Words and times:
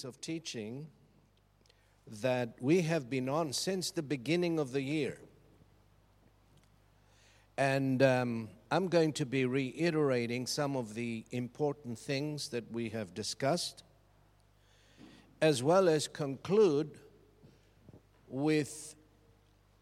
Series 0.00 0.14
of 0.14 0.20
teaching 0.20 0.86
that 2.22 2.54
we 2.60 2.82
have 2.82 3.08
been 3.10 3.28
on 3.28 3.52
since 3.52 3.90
the 3.90 4.02
beginning 4.02 4.58
of 4.58 4.72
the 4.72 4.80
year. 4.80 5.18
And 7.56 8.02
um, 8.02 8.48
I'm 8.70 8.88
going 8.88 9.12
to 9.14 9.26
be 9.26 9.44
reiterating 9.44 10.46
some 10.46 10.76
of 10.76 10.94
the 10.94 11.24
important 11.32 11.98
things 11.98 12.48
that 12.48 12.64
we 12.72 12.88
have 12.90 13.14
discussed, 13.14 13.84
as 15.42 15.62
well 15.62 15.88
as 15.88 16.08
conclude 16.08 16.90
with 18.28 18.94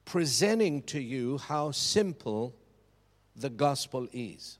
presenting 0.04 0.82
to 0.82 1.00
you 1.00 1.38
how 1.38 1.70
simple 1.70 2.54
the 3.36 3.50
gospel 3.50 4.08
is. 4.12 4.58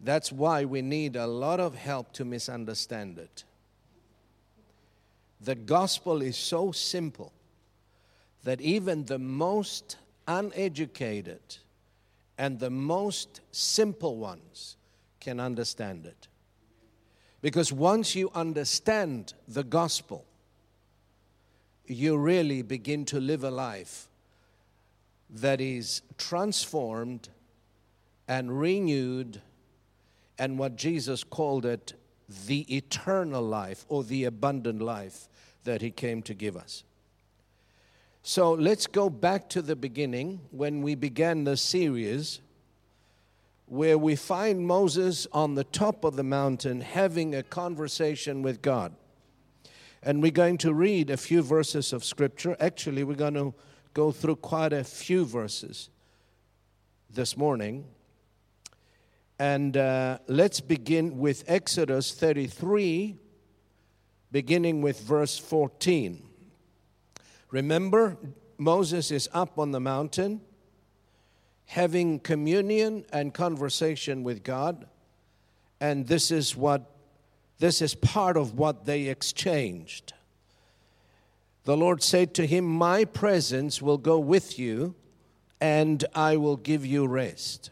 That's 0.00 0.30
why 0.30 0.64
we 0.64 0.82
need 0.82 1.16
a 1.16 1.26
lot 1.26 1.60
of 1.60 1.74
help 1.74 2.12
to 2.12 2.24
misunderstand 2.24 3.18
it. 3.18 3.44
The 5.44 5.54
gospel 5.54 6.22
is 6.22 6.38
so 6.38 6.72
simple 6.72 7.30
that 8.44 8.62
even 8.62 9.04
the 9.04 9.18
most 9.18 9.98
uneducated 10.26 11.40
and 12.38 12.58
the 12.58 12.70
most 12.70 13.42
simple 13.52 14.16
ones 14.16 14.76
can 15.20 15.40
understand 15.40 16.06
it. 16.06 16.28
Because 17.42 17.70
once 17.70 18.14
you 18.14 18.30
understand 18.34 19.34
the 19.46 19.64
gospel, 19.64 20.24
you 21.86 22.16
really 22.16 22.62
begin 22.62 23.04
to 23.06 23.20
live 23.20 23.44
a 23.44 23.50
life 23.50 24.08
that 25.28 25.60
is 25.60 26.00
transformed 26.16 27.28
and 28.26 28.58
renewed 28.58 29.42
and 30.38 30.58
what 30.58 30.76
Jesus 30.76 31.22
called 31.22 31.66
it 31.66 31.92
the 32.46 32.74
eternal 32.74 33.42
life 33.42 33.84
or 33.88 34.04
the 34.04 34.24
abundant 34.24 34.80
life 34.80 35.28
that 35.64 35.82
He 35.82 35.90
came 35.90 36.22
to 36.22 36.34
give 36.34 36.56
us. 36.56 36.84
So 38.22 38.52
let's 38.52 38.86
go 38.86 39.10
back 39.10 39.50
to 39.50 39.60
the 39.60 39.76
beginning 39.76 40.40
when 40.50 40.80
we 40.80 40.94
began 40.94 41.44
the 41.44 41.56
series 41.56 42.40
where 43.66 43.98
we 43.98 44.14
find 44.14 44.66
Moses 44.66 45.26
on 45.32 45.54
the 45.54 45.64
top 45.64 46.04
of 46.04 46.16
the 46.16 46.22
mountain 46.22 46.80
having 46.80 47.34
a 47.34 47.42
conversation 47.42 48.42
with 48.42 48.62
God. 48.62 48.94
And 50.02 50.22
we're 50.22 50.30
going 50.30 50.58
to 50.58 50.74
read 50.74 51.10
a 51.10 51.16
few 51.16 51.42
verses 51.42 51.92
of 51.92 52.04
scripture. 52.04 52.56
Actually, 52.60 53.04
we're 53.04 53.14
going 53.14 53.34
to 53.34 53.54
go 53.94 54.12
through 54.12 54.36
quite 54.36 54.72
a 54.72 54.84
few 54.84 55.24
verses 55.24 55.88
this 57.08 57.36
morning. 57.36 57.86
And 59.38 59.76
uh, 59.76 60.18
let's 60.28 60.60
begin 60.60 61.18
with 61.18 61.44
Exodus 61.46 62.12
33, 62.12 63.16
beginning 64.34 64.82
with 64.82 64.98
verse 64.98 65.38
14. 65.38 66.20
Remember, 67.52 68.16
Moses 68.58 69.12
is 69.12 69.28
up 69.32 69.60
on 69.60 69.70
the 69.70 69.78
mountain 69.78 70.40
having 71.66 72.18
communion 72.18 73.04
and 73.12 73.32
conversation 73.32 74.24
with 74.24 74.42
God, 74.42 74.88
and 75.80 76.08
this 76.08 76.32
is 76.32 76.56
what 76.56 76.90
this 77.60 77.80
is 77.80 77.94
part 77.94 78.36
of 78.36 78.58
what 78.58 78.86
they 78.86 79.04
exchanged. 79.04 80.14
The 81.62 81.76
Lord 81.76 82.02
said 82.02 82.34
to 82.34 82.44
him, 82.44 82.64
My 82.64 83.04
presence 83.04 83.80
will 83.80 83.98
go 83.98 84.18
with 84.18 84.58
you, 84.58 84.96
and 85.60 86.04
I 86.12 86.38
will 86.38 86.56
give 86.56 86.84
you 86.84 87.06
rest. 87.06 87.70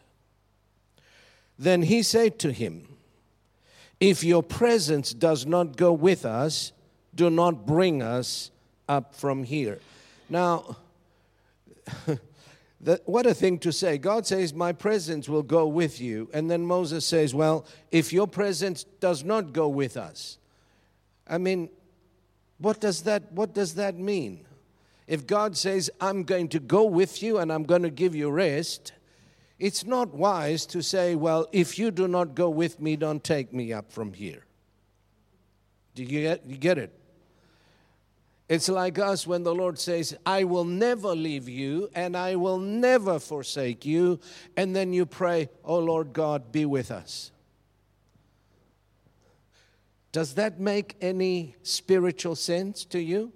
Then 1.59 1.81
he 1.81 2.01
said 2.01 2.39
to 2.39 2.53
him, 2.53 2.92
If 4.03 4.21
your 4.21 4.43
presence 4.43 5.13
does 5.13 5.45
not 5.45 5.77
go 5.77 5.93
with 5.93 6.25
us, 6.25 6.73
do 7.15 7.29
not 7.29 7.65
bring 7.65 8.01
us 8.01 8.51
up 8.89 9.15
from 9.15 9.45
here. 9.45 9.79
Now, 10.29 10.75
that, 12.81 12.99
what 13.05 13.25
a 13.25 13.33
thing 13.33 13.59
to 13.59 13.71
say. 13.71 13.97
God 13.97 14.27
says, 14.27 14.53
My 14.53 14.73
presence 14.73 15.29
will 15.29 15.41
go 15.41 15.67
with 15.67 16.01
you. 16.01 16.29
And 16.33 16.51
then 16.51 16.65
Moses 16.65 17.05
says, 17.05 17.33
Well, 17.33 17.65
if 17.91 18.11
your 18.11 18.27
presence 18.27 18.83
does 18.99 19.23
not 19.23 19.53
go 19.53 19.69
with 19.69 19.95
us. 19.95 20.37
I 21.25 21.37
mean, 21.37 21.69
what 22.57 22.81
does 22.81 23.03
that, 23.03 23.31
what 23.31 23.53
does 23.53 23.75
that 23.75 23.97
mean? 23.97 24.45
If 25.07 25.25
God 25.25 25.55
says, 25.55 25.89
I'm 26.01 26.23
going 26.23 26.49
to 26.49 26.59
go 26.59 26.83
with 26.83 27.23
you 27.23 27.37
and 27.37 27.53
I'm 27.53 27.63
going 27.63 27.83
to 27.83 27.89
give 27.89 28.15
you 28.15 28.29
rest, 28.29 28.91
it's 29.63 29.85
not 29.85 30.13
wise 30.13 30.65
to 30.65 30.83
say, 30.83 31.15
Well, 31.15 31.47
if 31.53 31.79
you 31.79 31.89
do 31.89 32.05
not 32.05 32.35
go 32.35 32.49
with 32.49 32.81
me, 32.81 32.97
don't 32.97 33.23
take 33.23 33.53
me 33.53 33.71
up 33.71 33.93
from 33.93 34.11
here. 34.11 34.43
Do 35.95 36.03
you 36.03 36.21
get, 36.21 36.45
you 36.45 36.57
get 36.57 36.77
it? 36.77 36.91
It's 38.49 38.67
like 38.67 38.99
us 38.99 39.25
when 39.25 39.43
the 39.43 39.55
Lord 39.55 39.79
says, 39.79 40.17
I 40.25 40.43
will 40.43 40.65
never 40.65 41.15
leave 41.15 41.47
you 41.47 41.89
and 41.95 42.17
I 42.17 42.35
will 42.35 42.57
never 42.57 43.19
forsake 43.19 43.85
you. 43.85 44.19
And 44.57 44.75
then 44.75 44.91
you 44.91 45.05
pray, 45.05 45.49
Oh 45.63 45.79
Lord 45.79 46.11
God, 46.11 46.51
be 46.51 46.65
with 46.65 46.91
us. 46.91 47.31
Does 50.11 50.33
that 50.33 50.59
make 50.59 50.97
any 50.99 51.55
spiritual 51.63 52.35
sense 52.35 52.83
to 52.83 52.99
you? 52.99 53.31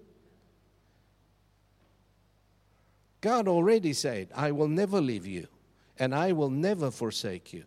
God 3.21 3.47
already 3.47 3.93
said, 3.93 4.27
I 4.35 4.51
will 4.51 4.67
never 4.67 4.99
leave 4.99 5.25
you 5.25 5.47
and 5.99 6.13
I 6.13 6.31
will 6.31 6.49
never 6.49 6.91
forsake 6.91 7.53
you. 7.53 7.65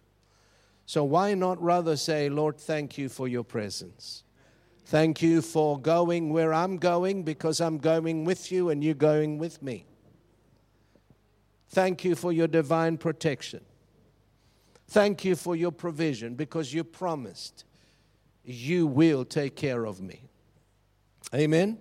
So 0.87 1.05
why 1.05 1.35
not 1.35 1.63
rather 1.63 1.97
say, 1.97 2.29
Lord, 2.29 2.59
thank 2.59 2.99
you 2.99 3.09
for 3.09 3.29
your 3.29 3.45
presence? 3.45 4.25
Thank 4.87 5.23
you 5.23 5.41
for 5.41 5.79
going 5.79 6.31
where 6.33 6.53
I'm 6.53 6.77
going 6.77 7.23
because 7.23 7.61
I'm 7.61 7.79
going 7.79 8.25
with 8.25 8.51
you 8.51 8.71
and 8.71 8.83
you're 8.83 8.95
going 8.95 9.39
with 9.39 9.63
me. 9.63 9.87
Thank 11.69 12.05
you 12.05 12.17
for 12.17 12.33
your 12.33 12.49
divine 12.49 12.99
protection. 12.99 13.61
Thank 14.89 15.25
you 15.25 15.37
for 15.37 15.55
your 15.55 15.71
provision 15.71 16.35
because 16.35 16.75
you 16.75 16.83
promised 16.83 17.65
you 18.43 18.89
will 18.89 19.25
take 19.25 19.55
care 19.55 19.87
of 19.87 20.01
me. 20.01 20.25
Amen. 21.33 21.79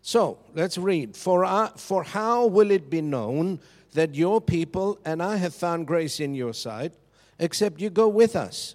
So 0.00 0.38
let's 0.54 0.78
read. 0.78 1.16
For, 1.16 1.44
I, 1.44 1.70
for 1.76 2.02
how 2.02 2.46
will 2.46 2.70
it 2.70 2.88
be 2.88 3.02
known 3.02 3.60
that 3.94 4.14
your 4.14 4.40
people 4.40 4.98
and 5.04 5.22
I 5.22 5.36
have 5.36 5.54
found 5.54 5.86
grace 5.86 6.20
in 6.20 6.34
your 6.34 6.52
sight, 6.52 6.92
except 7.38 7.80
you 7.80 7.90
go 7.90 8.06
with 8.08 8.36
us? 8.36 8.74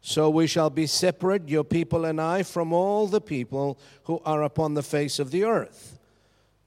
So 0.00 0.28
we 0.28 0.46
shall 0.46 0.68
be 0.68 0.86
separate, 0.86 1.48
your 1.48 1.64
people 1.64 2.04
and 2.04 2.20
I, 2.20 2.42
from 2.42 2.74
all 2.74 3.06
the 3.06 3.22
people 3.22 3.78
who 4.02 4.20
are 4.26 4.42
upon 4.42 4.74
the 4.74 4.82
face 4.82 5.18
of 5.18 5.30
the 5.30 5.44
earth. 5.44 5.98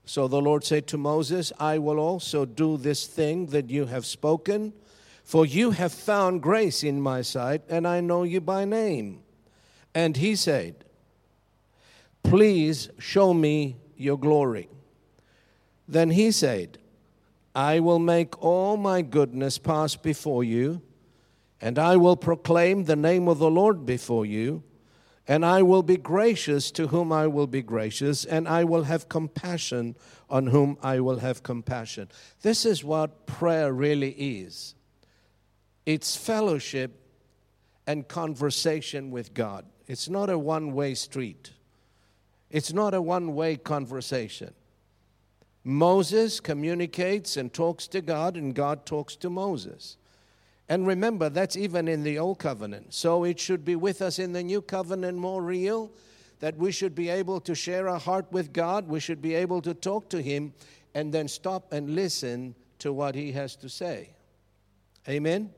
So 0.04 0.26
the 0.26 0.40
Lord 0.40 0.64
said 0.64 0.86
to 0.88 0.98
Moses, 0.98 1.52
I 1.60 1.78
will 1.78 2.00
also 2.00 2.44
do 2.44 2.76
this 2.76 3.06
thing 3.06 3.46
that 3.46 3.70
you 3.70 3.86
have 3.86 4.06
spoken, 4.06 4.72
for 5.22 5.44
you 5.44 5.72
have 5.72 5.92
found 5.92 6.42
grace 6.42 6.82
in 6.82 7.00
my 7.00 7.22
sight, 7.22 7.62
and 7.68 7.86
I 7.86 8.00
know 8.00 8.22
you 8.22 8.40
by 8.40 8.64
name. 8.64 9.20
And 9.94 10.16
he 10.16 10.34
said, 10.34 10.84
Please 12.22 12.90
show 12.98 13.34
me 13.34 13.76
your 13.96 14.18
glory. 14.18 14.68
Then 15.86 16.10
he 16.10 16.30
said, 16.30 16.78
I 17.58 17.80
will 17.80 17.98
make 17.98 18.40
all 18.40 18.76
my 18.76 19.02
goodness 19.02 19.58
pass 19.58 19.96
before 19.96 20.44
you, 20.44 20.80
and 21.60 21.76
I 21.76 21.96
will 21.96 22.16
proclaim 22.16 22.84
the 22.84 22.94
name 22.94 23.26
of 23.26 23.40
the 23.40 23.50
Lord 23.50 23.84
before 23.84 24.24
you, 24.24 24.62
and 25.26 25.44
I 25.44 25.62
will 25.62 25.82
be 25.82 25.96
gracious 25.96 26.70
to 26.70 26.86
whom 26.86 27.10
I 27.10 27.26
will 27.26 27.48
be 27.48 27.62
gracious, 27.62 28.24
and 28.24 28.46
I 28.46 28.62
will 28.62 28.84
have 28.84 29.08
compassion 29.08 29.96
on 30.30 30.46
whom 30.46 30.78
I 30.84 31.00
will 31.00 31.18
have 31.18 31.42
compassion. 31.42 32.10
This 32.42 32.64
is 32.64 32.84
what 32.84 33.26
prayer 33.26 33.72
really 33.72 34.12
is 34.12 34.76
it's 35.84 36.14
fellowship 36.14 36.92
and 37.88 38.06
conversation 38.06 39.10
with 39.10 39.34
God. 39.34 39.66
It's 39.88 40.08
not 40.08 40.30
a 40.30 40.38
one 40.38 40.74
way 40.74 40.94
street, 40.94 41.50
it's 42.52 42.72
not 42.72 42.94
a 42.94 43.02
one 43.02 43.34
way 43.34 43.56
conversation. 43.56 44.54
Moses 45.68 46.40
communicates 46.40 47.36
and 47.36 47.52
talks 47.52 47.86
to 47.88 48.00
God, 48.00 48.38
and 48.38 48.54
God 48.54 48.86
talks 48.86 49.16
to 49.16 49.28
Moses. 49.28 49.98
And 50.66 50.86
remember, 50.86 51.28
that's 51.28 51.58
even 51.58 51.88
in 51.88 52.02
the 52.04 52.18
Old 52.18 52.38
Covenant. 52.38 52.94
So 52.94 53.24
it 53.24 53.38
should 53.38 53.66
be 53.66 53.76
with 53.76 54.00
us 54.00 54.18
in 54.18 54.32
the 54.32 54.42
New 54.42 54.62
Covenant 54.62 55.18
more 55.18 55.42
real 55.42 55.92
that 56.40 56.56
we 56.56 56.72
should 56.72 56.94
be 56.94 57.10
able 57.10 57.38
to 57.42 57.54
share 57.54 57.86
our 57.86 58.00
heart 58.00 58.32
with 58.32 58.54
God. 58.54 58.88
We 58.88 58.98
should 58.98 59.20
be 59.20 59.34
able 59.34 59.60
to 59.60 59.74
talk 59.74 60.08
to 60.08 60.22
Him 60.22 60.54
and 60.94 61.12
then 61.12 61.28
stop 61.28 61.70
and 61.70 61.90
listen 61.90 62.54
to 62.78 62.90
what 62.90 63.14
He 63.14 63.32
has 63.32 63.54
to 63.56 63.68
say. 63.68 64.14
Amen? 65.06 65.50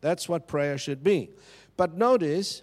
That's 0.00 0.28
what 0.28 0.46
prayer 0.46 0.78
should 0.78 1.02
be. 1.02 1.30
But 1.76 1.96
notice, 1.96 2.62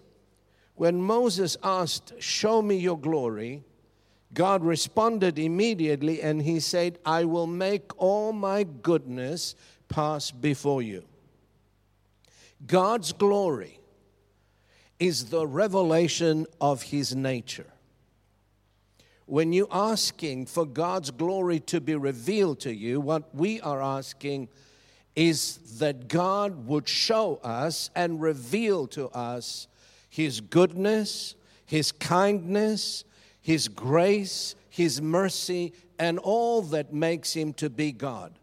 when 0.76 1.02
Moses 1.02 1.58
asked, 1.62 2.14
Show 2.20 2.62
me 2.62 2.78
your 2.78 2.98
glory, 2.98 3.66
God 4.36 4.64
responded 4.64 5.40
immediately 5.40 6.22
and 6.22 6.42
He 6.42 6.60
said, 6.60 7.00
I 7.06 7.24
will 7.24 7.48
make 7.48 7.92
all 7.98 8.34
my 8.34 8.64
goodness 8.64 9.56
pass 9.88 10.30
before 10.30 10.82
you. 10.82 11.06
God's 12.68 13.14
glory 13.14 13.80
is 15.00 15.26
the 15.26 15.48
revelation 15.48 16.46
of 16.60 16.84
His 16.84 17.16
nature. 17.16 17.72
When 19.26 19.54
you're 19.54 19.68
asking 19.72 20.48
for 20.48 20.66
God's 20.66 21.12
glory 21.12 21.62
to 21.62 21.80
be 21.80 21.96
revealed 21.96 22.60
to 22.62 22.76
you, 22.76 23.00
what 23.00 23.34
we 23.34 23.62
are 23.62 23.82
asking 23.82 24.50
is 25.16 25.80
that 25.80 26.10
God 26.10 26.68
would 26.68 26.90
show 26.90 27.40
us 27.42 27.90
and 27.96 28.22
reveal 28.22 28.86
to 28.88 29.08
us 29.10 29.68
His 30.10 30.42
goodness, 30.42 31.36
His 31.66 31.94
kindness, 31.94 33.05
His 33.46 33.68
grace, 33.68 34.56
His 34.72 35.04
mercy, 35.04 35.74
and 36.00 36.18
all 36.18 36.64
that 36.64 36.92
makes 36.92 37.32
Him 37.34 37.54
to 37.54 37.70
be 37.70 37.92
God. 37.92 38.34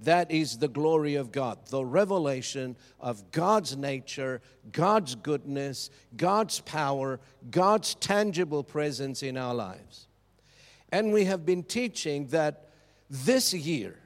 That 0.00 0.32
is 0.32 0.58
the 0.58 0.66
glory 0.66 1.14
of 1.14 1.30
God, 1.30 1.58
the 1.66 1.84
revelation 1.84 2.74
of 2.98 3.30
God's 3.30 3.76
nature, 3.76 4.40
God's 4.72 5.14
goodness, 5.14 5.90
God's 6.16 6.58
power, 6.58 7.20
God's 7.52 7.94
tangible 7.94 8.64
presence 8.64 9.22
in 9.22 9.36
our 9.36 9.54
lives. 9.54 10.08
And 10.90 11.12
we 11.12 11.26
have 11.26 11.46
been 11.46 11.62
teaching 11.62 12.26
that 12.30 12.68
this 13.08 13.54
year, 13.54 13.96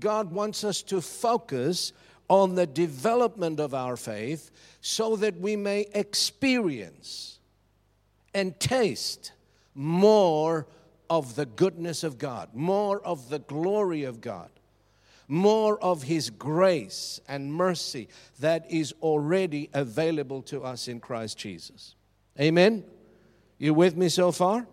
God 0.00 0.32
wants 0.32 0.64
us 0.64 0.80
to 0.84 1.02
focus 1.02 1.92
on 2.28 2.54
the 2.54 2.66
development 2.66 3.60
of 3.60 3.74
our 3.74 3.98
faith 3.98 4.50
so 4.80 5.16
that 5.16 5.38
we 5.38 5.54
may 5.54 5.86
experience 5.92 7.40
and 8.34 8.58
taste 8.58 9.32
more 9.74 10.66
of 11.10 11.36
the 11.36 11.46
goodness 11.46 12.04
of 12.04 12.18
God, 12.18 12.50
more 12.54 13.00
of 13.00 13.28
the 13.28 13.38
glory 13.38 14.04
of 14.04 14.20
God 14.20 14.48
more 15.32 15.82
of 15.82 16.02
His 16.02 16.28
grace 16.28 17.18
and 17.26 17.54
mercy 17.54 18.08
that 18.40 18.70
is 18.70 18.92
already 19.00 19.70
available 19.72 20.42
to 20.42 20.62
us 20.62 20.88
in 20.88 21.00
Christ 21.00 21.38
Jesus. 21.38 21.94
Amen? 22.38 22.84
You 23.58 23.72
with 23.72 23.96
me 23.96 24.10
so 24.10 24.30
far? 24.30 24.66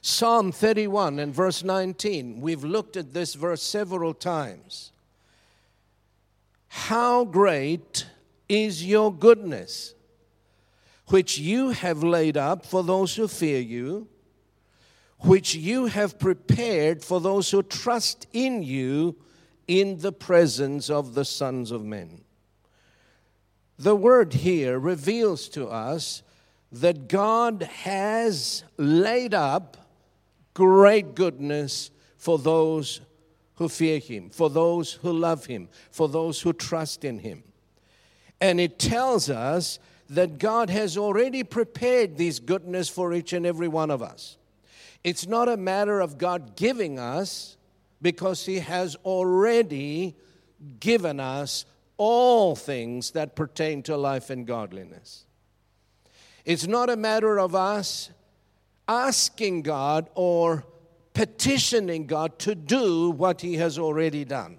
Psalm 0.00 0.52
31 0.52 1.18
and 1.18 1.34
verse 1.34 1.62
19. 1.62 2.40
We've 2.40 2.64
looked 2.64 2.96
at 2.96 3.12
this 3.12 3.34
verse 3.34 3.62
several 3.62 4.14
times. 4.14 4.92
How 6.68 7.26
great 7.26 8.06
is 8.48 8.86
your 8.86 9.12
goodness, 9.12 9.94
which 11.10 11.38
you 11.38 11.70
have 11.70 12.02
laid 12.02 12.36
up 12.36 12.64
for 12.64 12.82
those 12.82 13.14
who 13.16 13.28
fear 13.28 13.60
you 13.60 14.08
which 15.20 15.54
you 15.54 15.86
have 15.86 16.18
prepared 16.18 17.04
for 17.04 17.20
those 17.20 17.50
who 17.50 17.62
trust 17.62 18.26
in 18.32 18.62
you 18.62 19.16
in 19.68 19.98
the 19.98 20.12
presence 20.12 20.88
of 20.88 21.14
the 21.14 21.24
sons 21.24 21.70
of 21.70 21.84
men. 21.84 22.22
The 23.78 23.94
word 23.94 24.32
here 24.32 24.78
reveals 24.78 25.48
to 25.50 25.68
us 25.68 26.22
that 26.72 27.08
God 27.08 27.62
has 27.62 28.64
laid 28.76 29.34
up 29.34 29.76
great 30.54 31.14
goodness 31.14 31.90
for 32.16 32.38
those 32.38 33.00
who 33.54 33.68
fear 33.68 33.98
Him, 33.98 34.30
for 34.30 34.48
those 34.48 34.94
who 34.94 35.12
love 35.12 35.46
Him, 35.46 35.68
for 35.90 36.08
those 36.08 36.40
who 36.40 36.52
trust 36.52 37.04
in 37.04 37.18
Him. 37.18 37.42
And 38.40 38.58
it 38.58 38.78
tells 38.78 39.28
us 39.28 39.78
that 40.10 40.38
God 40.38 40.70
has 40.70 40.98
already 40.98 41.44
prepared 41.44 42.18
this 42.18 42.40
goodness 42.40 42.88
for 42.88 43.14
each 43.14 43.32
and 43.32 43.46
every 43.46 43.68
one 43.68 43.90
of 43.90 44.02
us. 44.02 44.36
It's 45.04 45.26
not 45.26 45.48
a 45.48 45.56
matter 45.56 46.00
of 46.00 46.18
God 46.18 46.56
giving 46.56 46.98
us 46.98 47.56
because 48.02 48.44
He 48.44 48.58
has 48.58 48.96
already 49.04 50.16
given 50.80 51.20
us 51.20 51.64
all 51.96 52.56
things 52.56 53.12
that 53.12 53.36
pertain 53.36 53.82
to 53.84 53.96
life 53.96 54.30
and 54.30 54.46
godliness. 54.46 55.24
It's 56.44 56.66
not 56.66 56.90
a 56.90 56.96
matter 56.96 57.38
of 57.38 57.54
us 57.54 58.10
asking 58.88 59.62
God 59.62 60.10
or 60.14 60.64
petitioning 61.14 62.06
God 62.06 62.38
to 62.40 62.54
do 62.54 63.10
what 63.10 63.42
He 63.42 63.54
has 63.56 63.78
already 63.78 64.24
done. 64.24 64.58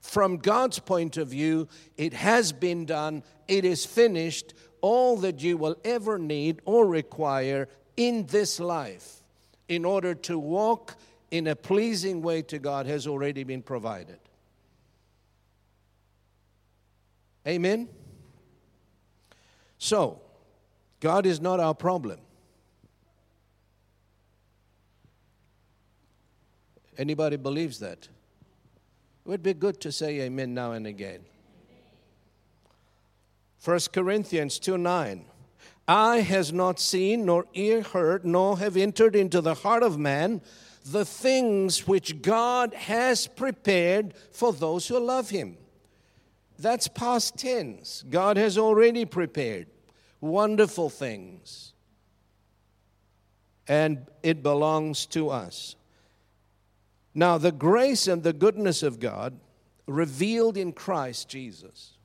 From 0.00 0.36
God's 0.36 0.78
point 0.78 1.16
of 1.16 1.28
view, 1.28 1.68
it 1.96 2.12
has 2.12 2.52
been 2.52 2.86
done, 2.86 3.22
it 3.48 3.64
is 3.64 3.84
finished. 3.84 4.54
All 4.80 5.16
that 5.18 5.42
you 5.42 5.56
will 5.56 5.76
ever 5.84 6.18
need 6.18 6.60
or 6.64 6.86
require 6.86 7.68
in 7.96 8.26
this 8.26 8.60
life 8.60 9.24
in 9.68 9.84
order 9.84 10.14
to 10.14 10.38
walk 10.38 10.96
in 11.30 11.48
a 11.48 11.56
pleasing 11.56 12.22
way 12.22 12.42
to 12.42 12.58
God 12.58 12.86
has 12.86 13.06
already 13.06 13.42
been 13.42 13.62
provided. 13.62 14.18
Amen? 17.46 17.88
So, 19.78 20.20
God 21.00 21.26
is 21.26 21.40
not 21.40 21.60
our 21.60 21.74
problem. 21.74 22.20
Anybody 26.96 27.36
believes 27.36 27.78
that? 27.78 28.08
It 28.08 29.28
would 29.28 29.42
be 29.42 29.54
good 29.54 29.80
to 29.82 29.92
say 29.92 30.20
amen 30.20 30.52
now 30.52 30.72
and 30.72 30.86
again. 30.86 31.20
1 33.64 33.80
Corinthians 33.92 34.58
2 34.58 34.78
9. 34.78 35.24
Eye 35.88 36.20
has 36.20 36.52
not 36.52 36.78
seen, 36.78 37.24
nor 37.24 37.46
ear 37.54 37.82
heard, 37.82 38.24
nor 38.24 38.58
have 38.58 38.76
entered 38.76 39.16
into 39.16 39.40
the 39.40 39.54
heart 39.54 39.82
of 39.82 39.98
man 39.98 40.42
the 40.84 41.04
things 41.04 41.86
which 41.86 42.22
God 42.22 42.72
has 42.74 43.26
prepared 43.26 44.14
for 44.32 44.52
those 44.52 44.86
who 44.86 44.98
love 44.98 45.30
Him. 45.30 45.56
That's 46.58 46.88
past 46.88 47.38
tense. 47.38 48.04
God 48.08 48.36
has 48.36 48.58
already 48.58 49.04
prepared 49.04 49.66
wonderful 50.20 50.90
things, 50.90 51.72
and 53.66 54.06
it 54.22 54.42
belongs 54.42 55.06
to 55.06 55.30
us. 55.30 55.74
Now, 57.14 57.38
the 57.38 57.52
grace 57.52 58.06
and 58.06 58.22
the 58.22 58.32
goodness 58.32 58.82
of 58.82 59.00
God 59.00 59.38
revealed 59.86 60.56
in 60.56 60.72
Christ 60.72 61.28
Jesus 61.28 61.97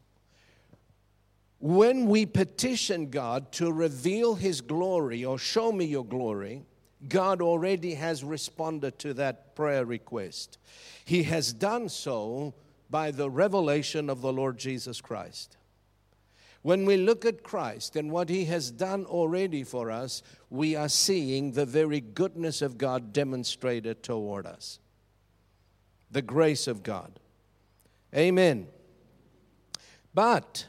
when 1.64 2.08
we 2.08 2.26
petition 2.26 3.10
God 3.10 3.54
to 3.54 3.72
reveal 3.72 4.36
His 4.36 4.60
glory 4.60 5.24
or 5.24 5.40
show 5.40 5.72
me 5.72 5.86
your 5.86 6.04
glory, 6.04 6.66
God 7.08 7.42
already 7.42 7.94
has 7.94 8.22
responded 8.22 9.00
to 9.00 9.14
that 9.14 9.56
prayer 9.56 9.86
request. 9.86 10.58
He 11.06 11.24
has 11.24 11.54
done 11.54 11.88
so 11.88 12.54
by 12.90 13.12
the 13.12 13.30
revelation 13.30 14.10
of 14.10 14.20
the 14.20 14.34
Lord 14.34 14.58
Jesus 14.58 15.00
Christ. 15.00 15.56
When 16.64 16.86
we 16.86 16.98
look 16.98 17.24
at 17.24 17.44
Christ 17.44 17.96
and 17.96 18.12
what 18.12 18.28
He 18.28 18.44
has 18.44 18.70
done 18.70 19.06
already 19.06 19.64
for 19.64 19.90
us, 19.90 20.22
we 20.50 20.76
are 20.76 20.90
seeing 20.90 21.54
the 21.54 21.66
very 21.66 22.02
goodness 22.02 22.62
of 22.62 22.78
God 22.78 23.14
demonstrated 23.14 24.04
toward 24.04 24.46
us. 24.46 24.80
The 26.12 26.22
grace 26.22 26.68
of 26.68 26.84
God. 26.84 27.22
Amen. 28.14 28.68
But 30.14 30.68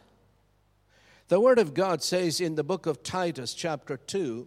the 1.34 1.40
Word 1.40 1.58
of 1.58 1.74
God 1.74 2.00
says 2.00 2.40
in 2.40 2.54
the 2.54 2.62
book 2.62 2.86
of 2.86 3.02
Titus, 3.02 3.54
chapter 3.54 3.96
2, 3.96 4.46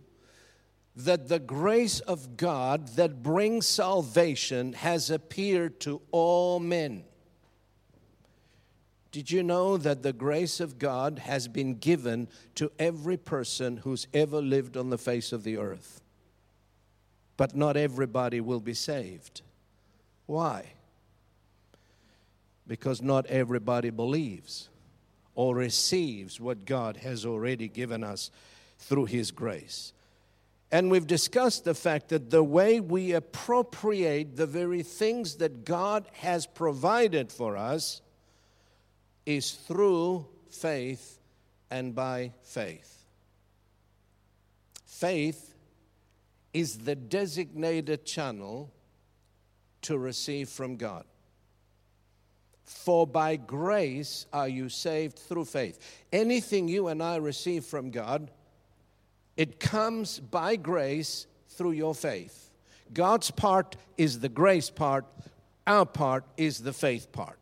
that 0.96 1.28
the 1.28 1.38
grace 1.38 2.00
of 2.00 2.38
God 2.38 2.96
that 2.96 3.22
brings 3.22 3.68
salvation 3.68 4.72
has 4.72 5.12
appeared 5.12 5.82
to 5.82 6.02
all 6.12 6.62
men. 6.62 7.04
Did 9.12 9.30
you 9.30 9.44
know 9.44 9.76
that 9.76 10.02
the 10.02 10.14
grace 10.14 10.62
of 10.62 10.80
God 10.80 11.20
has 11.20 11.50
been 11.50 11.74
given 11.74 12.30
to 12.56 12.72
every 12.80 13.18
person 13.18 13.76
who's 13.76 14.08
ever 14.14 14.42
lived 14.42 14.78
on 14.78 14.90
the 14.90 14.98
face 14.98 15.34
of 15.34 15.44
the 15.44 15.58
earth? 15.58 16.00
But 17.36 17.54
not 17.54 17.76
everybody 17.76 18.40
will 18.40 18.62
be 18.62 18.74
saved. 18.74 19.42
Why? 20.26 20.68
Because 22.66 23.02
not 23.02 23.26
everybody 23.26 23.90
believes 23.90 24.70
or 25.38 25.56
receives 25.56 26.40
what 26.40 26.66
God 26.66 26.98
has 26.98 27.24
already 27.24 27.68
given 27.68 28.04
us 28.04 28.32
through 28.80 29.06
His 29.06 29.30
grace. 29.30 29.94
And 30.72 30.90
we've 30.90 31.06
discussed 31.06 31.64
the 31.64 31.76
fact 31.76 32.10
that 32.10 32.32
the 32.32 32.44
way 32.44 32.80
we 32.80 33.12
appropriate 33.12 34.36
the 34.36 34.48
very 34.48 34.82
things 34.82 35.36
that 35.36 35.64
God 35.64 36.08
has 36.14 36.48
provided 36.48 37.32
for 37.32 37.56
us 37.56 38.02
is 39.28 39.52
through 39.52 40.26
faith 40.50 41.20
and 41.70 41.94
by 41.94 42.34
faith. 42.42 43.06
Faith 44.88 45.54
is 46.52 46.80
the 46.80 46.96
designated 46.96 48.06
channel 48.06 48.72
to 49.84 50.00
receive 50.00 50.50
from 50.50 50.78
God. 50.78 51.06
For 52.68 53.08
by 53.08 53.38
grace 53.38 54.26
are 54.34 54.50
you 54.50 54.68
saved 54.68 55.18
through 55.18 55.46
faith. 55.46 55.80
Anything 56.12 56.68
you 56.68 56.90
and 56.90 57.02
I 57.02 57.16
receive 57.16 57.64
from 57.64 57.92
God, 57.92 58.30
it 59.38 59.60
comes 59.60 60.20
by 60.20 60.58
grace 60.58 61.28
through 61.50 61.72
your 61.72 61.96
faith. 61.96 62.50
God's 62.94 63.32
part 63.32 63.78
is 63.98 64.20
the 64.20 64.30
grace 64.30 64.70
part, 64.70 65.06
our 65.66 65.86
part 65.86 66.26
is 66.36 66.60
the 66.60 66.74
faith 66.74 67.12
part. 67.14 67.40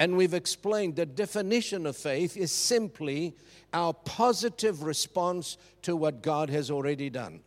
And 0.00 0.16
we've 0.16 0.34
explained 0.34 0.96
the 0.96 1.06
definition 1.06 1.86
of 1.86 1.96
faith 1.96 2.36
is 2.36 2.50
simply 2.50 3.36
our 3.72 3.92
positive 3.92 4.82
response 4.82 5.58
to 5.82 5.94
what 5.94 6.22
God 6.22 6.50
has 6.50 6.70
already 6.72 7.08
done. 7.08 7.40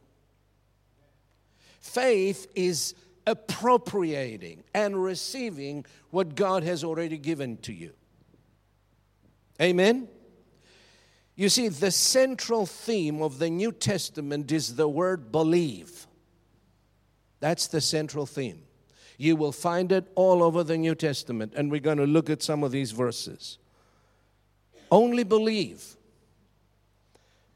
Faith 1.81 2.47
is 2.55 2.93
appropriating 3.25 4.63
and 4.73 5.01
receiving 5.01 5.85
what 6.09 6.35
God 6.35 6.63
has 6.63 6.83
already 6.83 7.17
given 7.17 7.57
to 7.57 7.73
you. 7.73 7.91
Amen? 9.61 10.07
You 11.35 11.49
see, 11.49 11.67
the 11.67 11.91
central 11.91 12.65
theme 12.65 13.21
of 13.21 13.39
the 13.39 13.49
New 13.49 13.71
Testament 13.71 14.51
is 14.51 14.75
the 14.75 14.87
word 14.87 15.31
believe. 15.31 16.07
That's 17.39 17.67
the 17.67 17.81
central 17.81 18.25
theme. 18.25 18.63
You 19.17 19.35
will 19.35 19.51
find 19.51 19.91
it 19.91 20.11
all 20.15 20.43
over 20.43 20.63
the 20.63 20.77
New 20.77 20.95
Testament, 20.95 21.53
and 21.55 21.71
we're 21.71 21.79
going 21.79 21.97
to 21.97 22.07
look 22.07 22.29
at 22.29 22.41
some 22.41 22.63
of 22.63 22.71
these 22.71 22.91
verses. 22.91 23.57
Only 24.91 25.23
believe. 25.23 25.95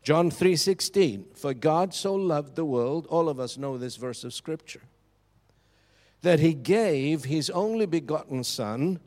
John 0.04 0.30
3:16 0.30 1.36
For 1.36 1.54
God 1.54 1.94
so 1.94 2.14
loved 2.14 2.56
the 2.56 2.66
world 2.66 3.08
all 3.08 3.28
of 3.28 3.40
us 3.40 3.58
know 3.58 3.78
this 3.78 3.96
verse 3.96 4.24
of 4.24 4.34
scripture 4.34 4.84
that 6.26 6.40
he 6.40 6.56
gave 6.56 7.26
his 7.26 7.52
only 7.52 7.86
begotten 7.86 8.44
Son, 8.44 9.00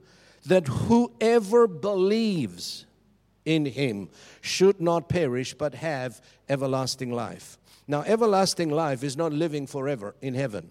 that 0.46 0.68
whoever 0.68 1.66
believes 1.66 2.86
in 3.44 3.66
him 3.66 4.08
should 4.40 4.80
not 4.80 5.08
perish 5.08 5.52
but 5.52 5.74
have 5.74 6.20
everlasting 6.48 7.10
life. 7.10 7.58
Now, 7.88 8.02
everlasting 8.02 8.70
life 8.70 9.02
is 9.02 9.16
not 9.16 9.32
living 9.32 9.66
forever 9.66 10.14
in 10.22 10.34
heaven. 10.34 10.70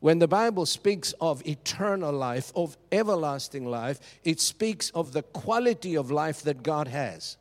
When 0.00 0.20
the 0.20 0.28
Bible 0.28 0.64
speaks 0.64 1.12
of 1.20 1.46
eternal 1.46 2.14
life, 2.14 2.50
of 2.56 2.78
everlasting 2.90 3.66
life, 3.66 4.00
it 4.24 4.40
speaks 4.40 4.88
of 4.94 5.12
the 5.12 5.22
quality 5.22 5.98
of 5.98 6.10
life 6.10 6.40
that 6.44 6.62
God 6.62 6.88
has. 6.88 7.36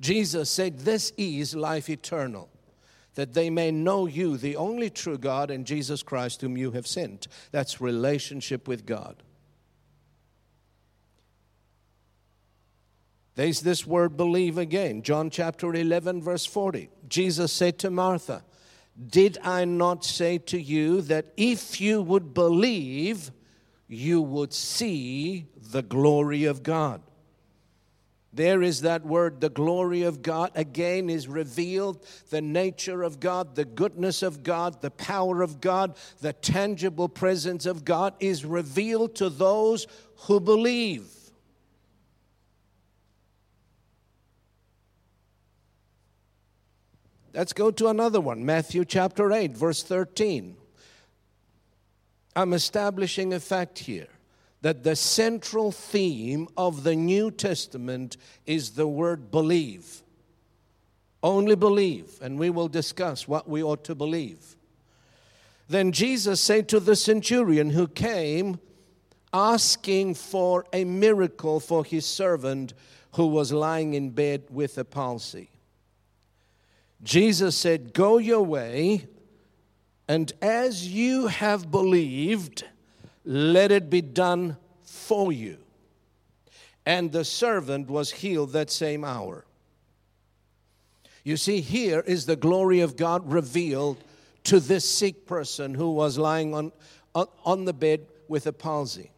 Jesus 0.00 0.48
said, 0.48 0.78
This 0.78 1.12
is 1.18 1.54
life 1.54 1.90
eternal 1.90 2.48
that 3.14 3.34
they 3.34 3.50
may 3.50 3.70
know 3.70 4.06
you, 4.06 4.36
the 4.36 4.56
only 4.56 4.90
true 4.90 5.18
God, 5.18 5.50
and 5.50 5.66
Jesus 5.66 6.02
Christ, 6.02 6.40
whom 6.40 6.56
you 6.56 6.72
have 6.72 6.86
sent. 6.86 7.28
That's 7.50 7.80
relationship 7.80 8.66
with 8.66 8.86
God. 8.86 9.22
There's 13.36 13.60
this 13.60 13.86
word 13.86 14.16
believe 14.16 14.58
again. 14.58 15.02
John 15.02 15.28
chapter 15.28 15.74
11, 15.74 16.22
verse 16.22 16.46
40. 16.46 16.88
Jesus 17.08 17.52
said 17.52 17.78
to 17.80 17.90
Martha, 17.90 18.44
Did 19.08 19.38
I 19.42 19.64
not 19.64 20.04
say 20.04 20.38
to 20.38 20.60
you 20.60 21.00
that 21.02 21.32
if 21.36 21.80
you 21.80 22.00
would 22.02 22.32
believe, 22.32 23.32
you 23.88 24.22
would 24.22 24.52
see 24.52 25.46
the 25.56 25.82
glory 25.82 26.44
of 26.44 26.62
God? 26.62 27.02
There 28.34 28.62
is 28.62 28.80
that 28.80 29.06
word, 29.06 29.40
the 29.40 29.48
glory 29.48 30.02
of 30.02 30.20
God. 30.20 30.50
Again, 30.56 31.08
is 31.08 31.28
revealed 31.28 32.04
the 32.30 32.42
nature 32.42 33.04
of 33.04 33.20
God, 33.20 33.54
the 33.54 33.64
goodness 33.64 34.24
of 34.24 34.42
God, 34.42 34.82
the 34.82 34.90
power 34.90 35.40
of 35.40 35.60
God, 35.60 35.96
the 36.20 36.32
tangible 36.32 37.08
presence 37.08 37.64
of 37.64 37.84
God 37.84 38.14
is 38.18 38.44
revealed 38.44 39.14
to 39.16 39.28
those 39.28 39.86
who 40.26 40.40
believe. 40.40 41.06
Let's 47.32 47.52
go 47.52 47.70
to 47.70 47.88
another 47.88 48.20
one 48.20 48.44
Matthew 48.44 48.84
chapter 48.84 49.32
8, 49.32 49.52
verse 49.52 49.84
13. 49.84 50.56
I'm 52.34 52.52
establishing 52.52 53.32
a 53.32 53.38
fact 53.38 53.78
here 53.78 54.08
that 54.64 54.82
the 54.82 54.96
central 54.96 55.70
theme 55.70 56.48
of 56.56 56.84
the 56.84 56.96
New 56.96 57.30
Testament 57.30 58.16
is 58.46 58.70
the 58.70 58.88
word 58.88 59.30
believe. 59.30 60.02
Only 61.22 61.54
believe, 61.54 62.18
and 62.22 62.38
we 62.38 62.48
will 62.48 62.68
discuss 62.68 63.28
what 63.28 63.46
we 63.46 63.62
ought 63.62 63.84
to 63.84 63.94
believe. 63.94 64.56
Then 65.68 65.92
Jesus 65.92 66.40
said 66.40 66.66
to 66.70 66.80
the 66.80 66.96
centurion 66.96 67.68
who 67.68 67.86
came 67.86 68.58
asking 69.34 70.14
for 70.14 70.64
a 70.72 70.84
miracle 70.84 71.60
for 71.60 71.84
his 71.84 72.06
servant 72.06 72.72
who 73.16 73.26
was 73.26 73.52
lying 73.52 73.92
in 73.92 74.12
bed 74.12 74.44
with 74.48 74.78
a 74.78 74.84
palsy. 74.86 75.50
Jesus 77.02 77.54
said, 77.54 77.92
Go 77.92 78.16
your 78.16 78.40
way, 78.40 79.08
and 80.08 80.32
as 80.40 80.88
you 80.88 81.26
have 81.26 81.70
believed, 81.70 82.64
let 83.24 83.72
it 83.72 83.90
be 83.90 84.00
done 84.00 84.56
for 84.82 85.32
you. 85.32 85.58
And 86.86 87.12
the 87.12 87.24
servant 87.24 87.88
was 87.88 88.10
healed 88.10 88.52
that 88.52 88.70
same 88.70 89.04
hour. 89.04 89.44
You 91.22 91.38
see, 91.38 91.60
here 91.60 92.00
is 92.00 92.26
the 92.26 92.36
glory 92.36 92.80
of 92.80 92.96
God 92.96 93.32
revealed 93.32 94.04
to 94.44 94.60
this 94.60 94.88
sick 94.88 95.26
person 95.26 95.74
who 95.74 95.90
was 95.92 96.18
lying 96.18 96.54
on, 96.54 96.70
on, 97.14 97.64
the 97.64 97.72
bed 97.72 98.06
with 98.28 98.46
a 98.46 98.52
palsy. 98.52 99.10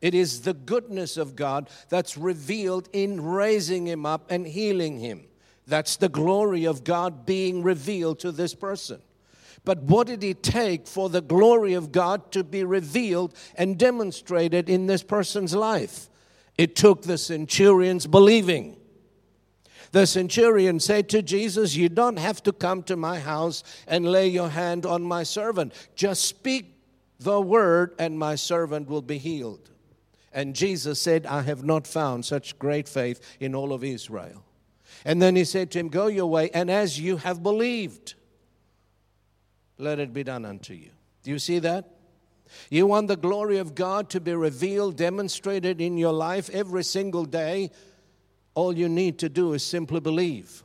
It 0.00 0.14
is 0.14 0.42
the 0.42 0.52
goodness 0.52 1.16
of 1.16 1.36
God 1.36 1.70
that's 1.88 2.18
revealed 2.18 2.88
in 2.92 3.24
raising 3.24 3.86
him 3.86 4.04
up 4.04 4.30
and 4.30 4.46
healing 4.46 4.98
him. 4.98 5.24
That's 5.66 5.96
the 5.96 6.08
glory 6.08 6.64
of 6.64 6.82
God 6.82 7.24
being 7.24 7.62
revealed 7.62 8.18
to 8.20 8.32
this 8.32 8.54
person. 8.54 9.00
But 9.64 9.82
what 9.82 10.08
did 10.08 10.22
it 10.22 10.42
take 10.42 10.86
for 10.86 11.08
the 11.08 11.22
glory 11.22 11.72
of 11.72 11.90
God 11.90 12.30
to 12.32 12.44
be 12.44 12.64
revealed 12.64 13.34
and 13.54 13.78
demonstrated 13.78 14.68
in 14.68 14.86
this 14.86 15.02
person's 15.02 15.54
life? 15.54 16.08
It 16.58 16.76
took 16.76 17.02
the 17.02 17.18
centurion's 17.18 18.06
believing. 18.06 18.76
The 19.92 20.06
centurion 20.06 20.80
said 20.80 21.08
to 21.10 21.22
Jesus, 21.22 21.76
You 21.76 21.88
don't 21.88 22.18
have 22.18 22.42
to 22.42 22.52
come 22.52 22.82
to 22.84 22.96
my 22.96 23.20
house 23.20 23.62
and 23.86 24.10
lay 24.10 24.28
your 24.28 24.48
hand 24.48 24.84
on 24.84 25.02
my 25.02 25.22
servant. 25.22 25.72
Just 25.94 26.24
speak 26.24 26.74
the 27.20 27.40
word, 27.40 27.94
and 27.98 28.18
my 28.18 28.34
servant 28.34 28.88
will 28.88 29.02
be 29.02 29.18
healed. 29.18 29.70
And 30.32 30.54
Jesus 30.54 31.00
said, 31.00 31.26
I 31.26 31.42
have 31.42 31.62
not 31.62 31.86
found 31.86 32.24
such 32.24 32.58
great 32.58 32.88
faith 32.88 33.20
in 33.38 33.54
all 33.54 33.72
of 33.72 33.84
Israel. 33.84 34.44
And 35.04 35.22
then 35.22 35.36
he 35.36 35.44
said 35.44 35.70
to 35.70 35.78
him, 35.78 35.88
Go 35.88 36.08
your 36.08 36.26
way, 36.26 36.50
and 36.52 36.70
as 36.70 37.00
you 37.00 37.18
have 37.18 37.42
believed 37.42 38.14
let 39.78 39.98
it 39.98 40.12
be 40.12 40.22
done 40.22 40.44
unto 40.44 40.74
you. 40.74 40.90
Do 41.22 41.30
you 41.30 41.38
see 41.38 41.58
that? 41.60 41.90
You 42.70 42.86
want 42.86 43.08
the 43.08 43.16
glory 43.16 43.58
of 43.58 43.74
God 43.74 44.10
to 44.10 44.20
be 44.20 44.34
revealed, 44.34 44.96
demonstrated 44.96 45.80
in 45.80 45.96
your 45.96 46.12
life 46.12 46.50
every 46.50 46.84
single 46.84 47.24
day. 47.24 47.70
All 48.54 48.76
you 48.76 48.88
need 48.88 49.18
to 49.20 49.28
do 49.28 49.52
is 49.54 49.64
simply 49.64 50.00
believe. 50.00 50.62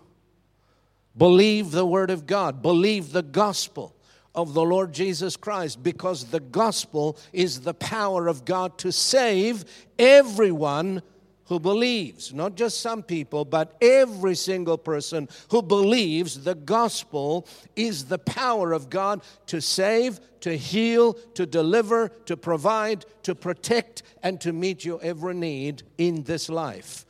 Believe 1.17 1.71
the 1.71 1.85
Word 1.85 2.11
of 2.11 2.27
God, 2.27 2.61
believe 2.61 3.11
the 3.11 3.23
gospel 3.23 3.95
of 4.35 4.53
the 4.53 4.63
Lord 4.63 4.93
Jesus 4.93 5.35
Christ 5.35 5.81
because 5.81 6.25
the 6.25 6.39
gospel 6.39 7.17
is 7.33 7.61
the 7.61 7.73
power 7.73 8.27
of 8.27 8.45
God 8.45 8.77
to 8.79 8.91
save 8.91 9.65
everyone 9.97 11.01
who 11.49 11.59
believes, 11.59 12.31
not 12.31 12.55
just 12.55 12.79
some 12.79 13.01
people, 13.01 13.43
but 13.43 13.75
every 13.81 14.35
single 14.35 14.77
person 14.77 15.27
who 15.49 15.63
believes 15.63 16.43
the 16.43 16.53
gospel 16.53 17.47
is 17.75 18.05
the 18.05 18.19
power 18.19 18.71
of 18.71 18.89
God 18.89 19.21
to 19.47 19.59
save, 19.59 20.19
to 20.41 20.55
heal, 20.55 21.13
to 21.33 21.47
deliver, 21.47 22.09
to 22.25 22.37
provide, 22.37 23.03
to 23.23 23.33
protect, 23.33 24.03
and 24.21 24.39
to 24.41 24.53
meet 24.53 24.85
your 24.85 24.99
every 25.01 25.33
need 25.33 25.81
in 25.97 26.23
this 26.23 26.49
life. 26.49 27.03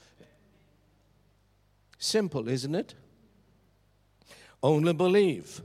Simple, 1.98 2.48
isn't 2.48 2.75
it? 2.75 2.96
Only 4.63 4.93
believe. 4.93 5.62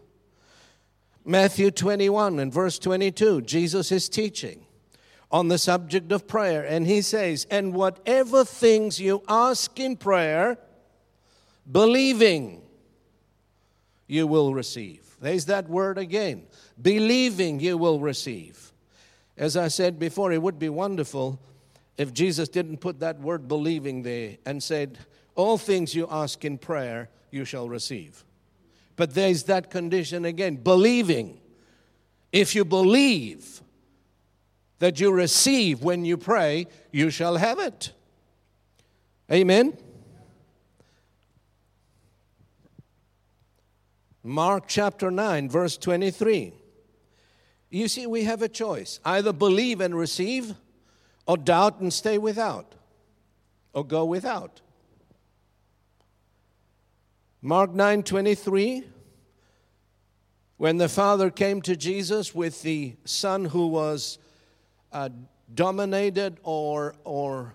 Matthew 1.24 1.70
21 1.70 2.40
and 2.40 2.52
verse 2.52 2.80
22, 2.80 3.42
Jesus 3.42 3.92
is 3.92 4.08
teaching 4.08 4.66
on 5.30 5.48
the 5.48 5.58
subject 5.58 6.12
of 6.12 6.26
prayer. 6.26 6.64
And 6.64 6.86
he 6.86 7.02
says, 7.02 7.46
And 7.50 7.74
whatever 7.74 8.44
things 8.44 9.00
you 9.00 9.22
ask 9.28 9.78
in 9.78 9.96
prayer, 9.96 10.58
believing 11.70 12.62
you 14.06 14.26
will 14.26 14.54
receive. 14.54 15.16
There's 15.20 15.46
that 15.46 15.68
word 15.68 15.98
again. 15.98 16.44
Believing, 16.80 17.60
you 17.60 17.78
will 17.78 18.00
receive. 18.00 18.72
As 19.36 19.56
I 19.56 19.68
said 19.68 19.98
before, 19.98 20.32
it 20.32 20.42
would 20.42 20.58
be 20.58 20.68
wonderful 20.68 21.40
if 21.96 22.12
Jesus 22.12 22.48
didn't 22.48 22.78
put 22.78 23.00
that 23.00 23.20
word 23.20 23.48
believing 23.48 24.02
there 24.02 24.36
and 24.44 24.62
said, 24.62 24.98
All 25.34 25.58
things 25.58 25.94
you 25.94 26.06
ask 26.10 26.44
in 26.44 26.58
prayer, 26.58 27.08
you 27.30 27.44
shall 27.44 27.68
receive. 27.68 28.24
But 28.96 29.14
there's 29.14 29.44
that 29.44 29.70
condition 29.70 30.24
again 30.24 30.56
believing. 30.56 31.40
If 32.32 32.54
you 32.54 32.64
believe 32.64 33.62
that 34.78 35.00
you 35.00 35.12
receive 35.12 35.82
when 35.82 36.04
you 36.04 36.16
pray, 36.16 36.66
you 36.92 37.10
shall 37.10 37.36
have 37.36 37.58
it. 37.58 37.92
Amen. 39.30 39.76
Mark 44.22 44.64
chapter 44.66 45.10
9, 45.10 45.48
verse 45.48 45.76
23. 45.76 46.52
You 47.70 47.88
see, 47.88 48.06
we 48.06 48.24
have 48.24 48.40
a 48.40 48.48
choice 48.48 49.00
either 49.04 49.32
believe 49.32 49.80
and 49.80 49.96
receive, 49.96 50.54
or 51.26 51.36
doubt 51.36 51.80
and 51.80 51.92
stay 51.92 52.18
without, 52.18 52.74
or 53.72 53.84
go 53.84 54.04
without. 54.04 54.60
Mark 57.42 57.74
9 57.74 58.02
23. 58.02 58.84
When 60.56 60.78
the 60.78 60.88
father 60.88 61.30
came 61.30 61.60
to 61.62 61.76
Jesus 61.76 62.34
with 62.34 62.62
the 62.62 62.94
son 63.04 63.46
who 63.46 63.66
was 63.66 64.18
uh, 64.94 65.10
dominated 65.54 66.38
or, 66.42 66.94
or, 67.04 67.54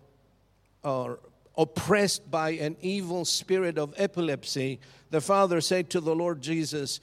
or 0.83 1.19
oppressed 1.57 2.29
by 2.29 2.51
an 2.51 2.77
evil 2.81 3.25
spirit 3.25 3.77
of 3.77 3.93
epilepsy, 3.97 4.79
the 5.09 5.21
father 5.21 5.61
said 5.61 5.89
to 5.89 5.99
the 5.99 6.15
Lord 6.15 6.41
Jesus, 6.41 6.99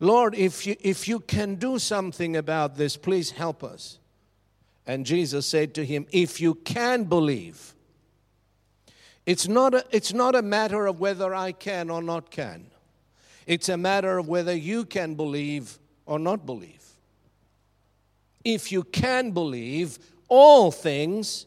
Lord, 0.00 0.34
if 0.34 0.66
you, 0.66 0.76
if 0.80 1.08
you 1.08 1.20
can 1.20 1.56
do 1.56 1.78
something 1.78 2.36
about 2.36 2.76
this, 2.76 2.96
please 2.96 3.32
help 3.32 3.62
us. 3.62 3.98
And 4.86 5.04
Jesus 5.04 5.46
said 5.46 5.74
to 5.74 5.84
him, 5.84 6.06
If 6.12 6.40
you 6.40 6.54
can 6.54 7.04
believe, 7.04 7.74
it's 9.24 9.48
not 9.48 9.74
a, 9.74 9.84
it's 9.90 10.12
not 10.12 10.36
a 10.36 10.42
matter 10.42 10.86
of 10.86 11.00
whether 11.00 11.34
I 11.34 11.52
can 11.52 11.90
or 11.90 12.02
not 12.02 12.30
can. 12.30 12.66
It's 13.46 13.68
a 13.68 13.76
matter 13.76 14.18
of 14.18 14.28
whether 14.28 14.54
you 14.54 14.84
can 14.84 15.14
believe 15.14 15.78
or 16.04 16.18
not 16.18 16.46
believe. 16.46 16.85
If 18.46 18.70
you 18.70 18.84
can 18.84 19.32
believe, 19.32 19.98
all 20.28 20.70
things, 20.70 21.46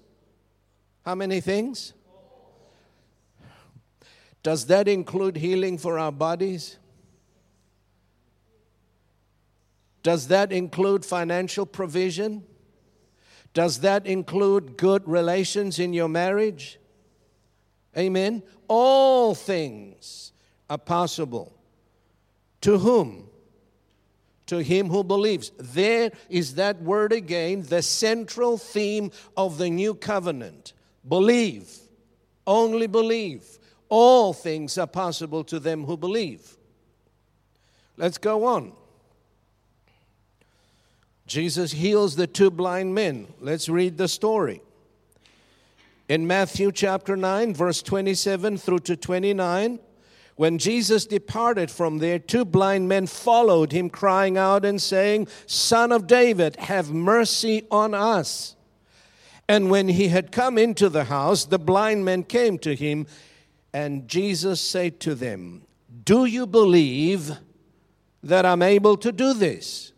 how 1.05 1.15
many 1.15 1.39
things? 1.39 1.93
Does 4.43 4.65
that 4.65 4.89
include 4.89 5.37
healing 5.37 5.77
for 5.77 5.97
our 5.97 6.11
bodies? 6.11 6.77
Does 10.03 10.27
that 10.27 10.51
include 10.51 11.05
financial 11.05 11.65
provision? 11.65 12.43
Does 13.53 13.79
that 13.79 14.05
include 14.05 14.75
good 14.75 15.07
relations 15.07 15.79
in 15.79 15.93
your 15.93 16.09
marriage? 16.09 16.79
Amen. 17.97 18.43
All 18.67 19.33
things 19.35 20.33
are 20.69 20.77
possible. 20.77 21.53
To 22.59 22.77
whom? 22.77 23.28
To 24.49 24.63
him 24.63 24.89
who 24.89 25.03
believes. 25.03 25.51
There 25.59 26.11
is 26.27 26.55
that 26.55 26.81
word 26.81 27.13
again, 27.13 27.61
the 27.61 27.83
central 27.83 28.57
theme 28.57 29.11
of 29.37 29.59
the 29.59 29.69
new 29.69 29.93
covenant. 29.93 30.73
Believe. 31.07 31.71
Only 32.47 32.87
believe. 32.87 33.43
All 33.89 34.33
things 34.33 34.79
are 34.79 34.87
possible 34.87 35.43
to 35.43 35.59
them 35.59 35.83
who 35.85 35.97
believe. 35.97 36.57
Let's 37.95 38.17
go 38.17 38.45
on. 38.45 38.71
Jesus 41.27 41.71
heals 41.71 42.15
the 42.15 42.25
two 42.25 42.49
blind 42.49 42.95
men. 42.95 43.27
Let's 43.39 43.69
read 43.69 43.99
the 43.99 44.07
story. 44.07 44.63
In 46.07 46.25
Matthew 46.25 46.71
chapter 46.71 47.15
9, 47.15 47.53
verse 47.53 47.83
27 47.83 48.57
through 48.57 48.79
to 48.79 48.97
29, 48.97 49.77
when 50.39 50.57
Jesus 50.57 51.05
departed 51.05 51.69
from 51.69 51.97
there, 51.97 52.17
two 52.17 52.45
blind 52.45 52.87
men 52.87 53.07
followed 53.07 53.73
him, 53.73 53.89
crying 53.89 54.37
out 54.37 54.63
and 54.63 54.81
saying, 54.81 55.27
Son 55.45 55.91
of 55.91 56.07
David, 56.07 56.55
have 56.55 56.93
mercy 56.93 57.67
on 57.69 57.93
us. 57.93 58.55
And 59.49 59.69
when 59.69 59.89
he 59.89 60.07
had 60.07 60.31
come 60.31 60.57
into 60.57 60.87
the 60.87 61.03
house, 61.03 61.43
the 61.43 61.59
blind 61.59 62.05
men 62.05 62.23
came 62.23 62.57
to 62.59 62.73
him 62.73 63.05
and 63.73 64.07
Jesus 64.07 64.61
said 64.61 65.01
to 65.01 65.13
them, 65.13 65.63
Do 66.05 66.23
you 66.23 66.47
believe 66.47 67.33
that 68.23 68.45
I'm 68.45 68.61
able 68.61 68.95
to 68.95 69.11
do 69.11 69.33
this? 69.33 69.91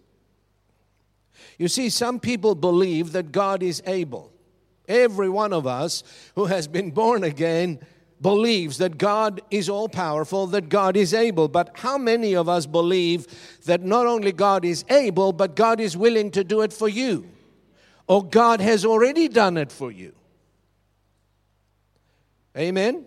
You 1.59 1.67
see, 1.67 1.91
some 1.91 2.19
people 2.19 2.55
believe 2.55 3.11
that 3.11 3.31
God 3.31 3.61
is 3.61 3.83
able. 3.85 4.33
Every 4.87 5.29
one 5.29 5.53
of 5.53 5.67
us 5.67 6.03
who 6.33 6.45
has 6.45 6.67
been 6.67 6.89
born 6.89 7.23
again 7.23 7.79
believes 8.21 8.77
that 8.77 8.97
God 8.97 9.41
is 9.49 9.67
all 9.67 9.89
powerful, 9.89 10.45
that 10.47 10.69
God 10.69 10.95
is 10.95 11.13
able. 11.13 11.47
But 11.47 11.71
how 11.75 11.97
many 11.97 12.35
of 12.35 12.47
us 12.47 12.65
believe 12.65 13.27
that 13.65 13.81
not 13.81 14.05
only 14.05 14.31
God 14.31 14.63
is 14.63 14.85
able, 14.89 15.33
but 15.33 15.55
God 15.55 15.79
is 15.79 15.97
willing 15.97 16.29
to 16.31 16.43
do 16.43 16.61
it 16.61 16.71
for 16.71 16.87
you? 16.87 17.27
Or 18.07 18.23
God 18.23 18.61
has 18.61 18.85
already 18.85 19.27
done 19.27 19.57
it 19.57 19.71
for 19.71 19.91
you? 19.91 20.13
Amen? 22.55 23.05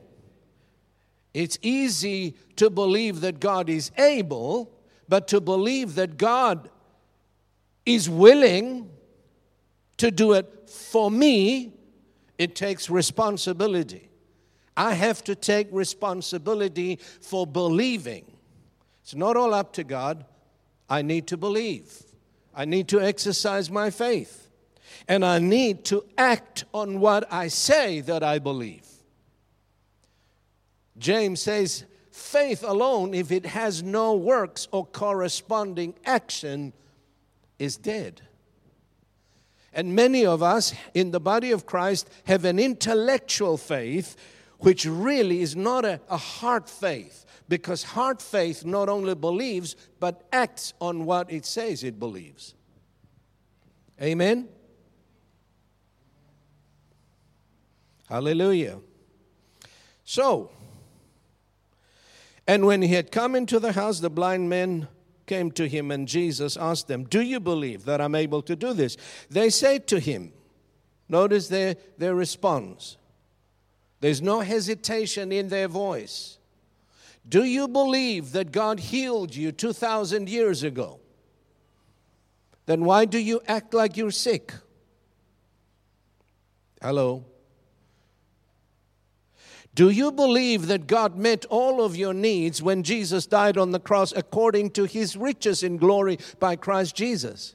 It's 1.33 1.59
easy 1.62 2.35
to 2.57 2.70
believe 2.70 3.20
that 3.20 3.40
God 3.40 3.68
is 3.68 3.90
able, 3.98 4.70
but 5.09 5.29
to 5.29 5.40
believe 5.40 5.96
that 5.96 6.16
God 6.16 6.70
is 7.85 8.09
willing 8.09 8.90
to 9.98 10.11
do 10.11 10.33
it 10.33 10.70
for 10.70 11.11
me, 11.11 11.72
it 12.38 12.57
takes 12.57 12.88
responsibility. 12.88 14.09
I 14.77 14.95
have 14.95 15.23
to 15.25 15.35
take 15.35 15.69
responsibility 15.71 16.99
for 17.21 17.47
believing. 17.47 18.25
It's 19.03 19.15
not 19.15 19.37
all 19.37 19.55
up 19.55 19.73
to 19.75 19.85
God. 19.85 20.25
I 20.89 21.03
need 21.03 21.27
to 21.29 21.37
believe. 21.37 22.03
I 22.55 22.65
need 22.65 22.89
to 22.89 23.01
exercise 23.01 23.71
my 23.71 23.91
faith. 23.91 24.49
And 25.09 25.25
I 25.25 25.39
need 25.39 25.85
to 25.87 26.05
act 26.17 26.65
on 26.73 27.01
what 27.01 27.31
I 27.33 27.49
say 27.49 28.01
that 28.03 28.23
I 28.23 28.39
believe. 28.39 28.87
James 30.97 31.43
says, 31.43 31.85
faith 32.11 32.63
alone, 32.63 33.13
if 33.13 33.33
it 33.33 33.45
has 33.47 33.83
no 33.83 34.15
works 34.15 34.69
or 34.71 34.87
corresponding 34.87 35.95
action, 36.05 36.73
is 37.59 37.77
dead. 37.77 38.23
And 39.73 39.97
many 39.97 40.25
of 40.25 40.43
us 40.43 40.73
in 40.95 41.11
the 41.11 41.19
body 41.19 41.51
of 41.51 41.67
Christ 41.67 42.09
have 42.27 42.45
an 42.45 42.61
intellectual 42.61 43.57
faith, 43.57 44.17
which 44.64 44.87
really 44.87 45.42
is 45.42 45.55
not 45.55 45.85
a, 45.85 46.00
a 46.09 46.16
heart 46.16 46.70
faith, 46.70 47.27
because 47.50 47.83
heart 47.83 48.22
faith 48.22 48.64
not 48.64 48.88
only 48.88 49.14
believes, 49.14 49.77
but 50.00 50.27
acts 50.33 50.72
on 50.81 51.05
what 51.05 51.31
it 51.31 51.44
says 51.44 51.85
it 51.85 51.98
believes. 51.98 52.55
Amen? 54.00 54.48
Hallelujah. 58.09 58.79
So, 60.03 60.50
and 62.46 62.64
when 62.64 62.81
he 62.81 62.88
had 62.88 63.12
come 63.12 63.35
into 63.35 63.61
the 63.61 63.72
house, 63.72 64.00
the 64.00 64.09
blind 64.09 64.48
men 64.48 64.88
came 65.27 65.50
to 65.53 65.68
him, 65.68 65.90
and 65.90 66.09
Jesus 66.09 66.57
asked 66.57 66.88
them, 66.88 67.05
Do 67.05 67.20
you 67.20 67.38
believe 67.38 67.85
that 67.85 68.00
I'm 68.00 68.14
able 68.14 68.40
to 68.42 68.57
do 68.57 68.72
this? 68.72 68.96
They 69.29 69.50
said 69.50 69.87
to 69.88 70.00
him, 70.00 70.33
Notice 71.07 71.48
their, 71.48 71.77
their 71.98 72.14
response. 72.14 72.96
There's 74.05 74.21
no 74.21 74.40
hesitation 74.40 75.33
in 75.33 75.49
their 75.49 75.67
voice. 75.67 76.37
Do 77.27 77.43
you 77.43 77.67
believe 77.67 78.33
that 78.33 78.53
God 78.53 78.79
healed 78.79 79.35
you 79.35 79.51
2,000 79.51 80.29
years 80.29 80.62
ago? 80.62 81.01
Then 82.67 82.85
why 82.85 83.07
do 83.07 83.17
you 83.17 83.40
act 83.49 83.73
like 83.73 83.97
you're 83.97 84.11
sick? 84.11 84.53
Hello? 86.83 87.25
Do 89.75 89.88
you 89.88 90.12
believe 90.12 90.67
that 90.67 90.87
God 90.87 91.17
met 91.17 91.47
all 91.47 91.83
of 91.83 91.97
your 91.97 92.12
needs 92.12 92.62
when 92.62 92.83
Jesus 92.83 93.25
died 93.25 93.57
on 93.57 93.71
the 93.71 93.81
cross 93.81 94.12
according 94.14 94.73
to 94.73 94.85
his 94.85 95.17
riches 95.17 95.62
in 95.62 95.79
glory 95.79 96.19
by 96.38 96.57
Christ 96.57 96.95
Jesus? 96.95 97.55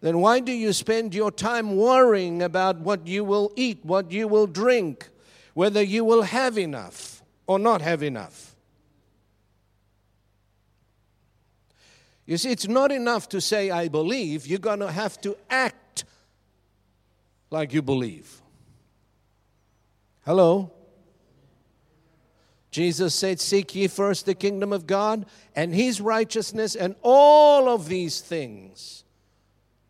Then 0.00 0.18
why 0.18 0.40
do 0.40 0.50
you 0.50 0.72
spend 0.72 1.14
your 1.14 1.30
time 1.30 1.76
worrying 1.76 2.42
about 2.42 2.80
what 2.80 3.06
you 3.06 3.22
will 3.22 3.52
eat, 3.54 3.84
what 3.84 4.10
you 4.10 4.26
will 4.26 4.48
drink, 4.48 5.08
whether 5.54 5.82
you 5.82 6.04
will 6.04 6.22
have 6.22 6.58
enough 6.58 7.22
or 7.46 7.58
not 7.58 7.82
have 7.82 8.02
enough? 8.02 8.54
You 12.26 12.36
see, 12.36 12.50
it's 12.50 12.68
not 12.68 12.92
enough 12.92 13.28
to 13.30 13.40
say, 13.40 13.70
I 13.70 13.88
believe. 13.88 14.46
You're 14.46 14.58
going 14.58 14.80
to 14.80 14.92
have 14.92 15.20
to 15.22 15.36
act 15.50 16.04
like 17.50 17.72
you 17.72 17.82
believe. 17.82 18.40
Hello? 20.24 20.70
Jesus 22.70 23.14
said, 23.14 23.40
Seek 23.40 23.74
ye 23.74 23.86
first 23.86 24.24
the 24.24 24.34
kingdom 24.34 24.72
of 24.72 24.86
God 24.86 25.26
and 25.54 25.74
his 25.74 26.00
righteousness, 26.00 26.74
and 26.74 26.94
all 27.02 27.68
of 27.68 27.88
these 27.88 28.20
things 28.20 29.04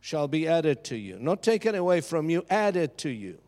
shall 0.00 0.26
be 0.26 0.48
added 0.48 0.82
to 0.84 0.96
you. 0.96 1.18
Not 1.20 1.42
taken 1.42 1.76
away 1.76 2.00
from 2.00 2.28
you, 2.28 2.44
added 2.50 2.98
to 2.98 3.08
you. 3.08 3.38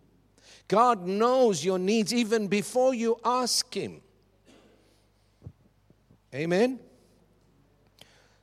God 0.68 1.06
knows 1.06 1.64
your 1.64 1.78
needs 1.78 2.12
even 2.12 2.48
before 2.48 2.94
you 2.94 3.18
ask 3.24 3.72
him. 3.74 4.00
Amen? 6.34 6.80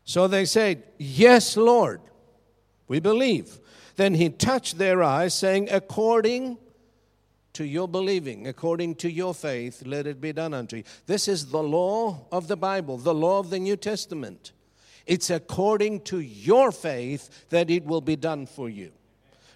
So 0.05 0.27
they 0.27 0.45
said, 0.45 0.83
Yes, 0.97 1.57
Lord, 1.57 2.01
we 2.87 2.99
believe. 2.99 3.59
Then 3.95 4.13
he 4.13 4.29
touched 4.29 4.77
their 4.77 5.03
eyes, 5.03 5.33
saying, 5.33 5.69
According 5.71 6.57
to 7.53 7.65
your 7.65 7.87
believing, 7.87 8.47
according 8.47 8.95
to 8.95 9.11
your 9.11 9.33
faith, 9.33 9.83
let 9.85 10.07
it 10.07 10.21
be 10.21 10.31
done 10.31 10.53
unto 10.53 10.77
you. 10.77 10.83
This 11.05 11.27
is 11.27 11.47
the 11.47 11.61
law 11.61 12.25
of 12.31 12.47
the 12.47 12.55
Bible, 12.55 12.97
the 12.97 13.13
law 13.13 13.39
of 13.39 13.49
the 13.49 13.59
New 13.59 13.75
Testament. 13.75 14.53
It's 15.05 15.29
according 15.29 16.01
to 16.01 16.19
your 16.19 16.71
faith 16.71 17.49
that 17.49 17.69
it 17.69 17.83
will 17.83 18.01
be 18.01 18.15
done 18.15 18.45
for 18.45 18.69
you, 18.69 18.91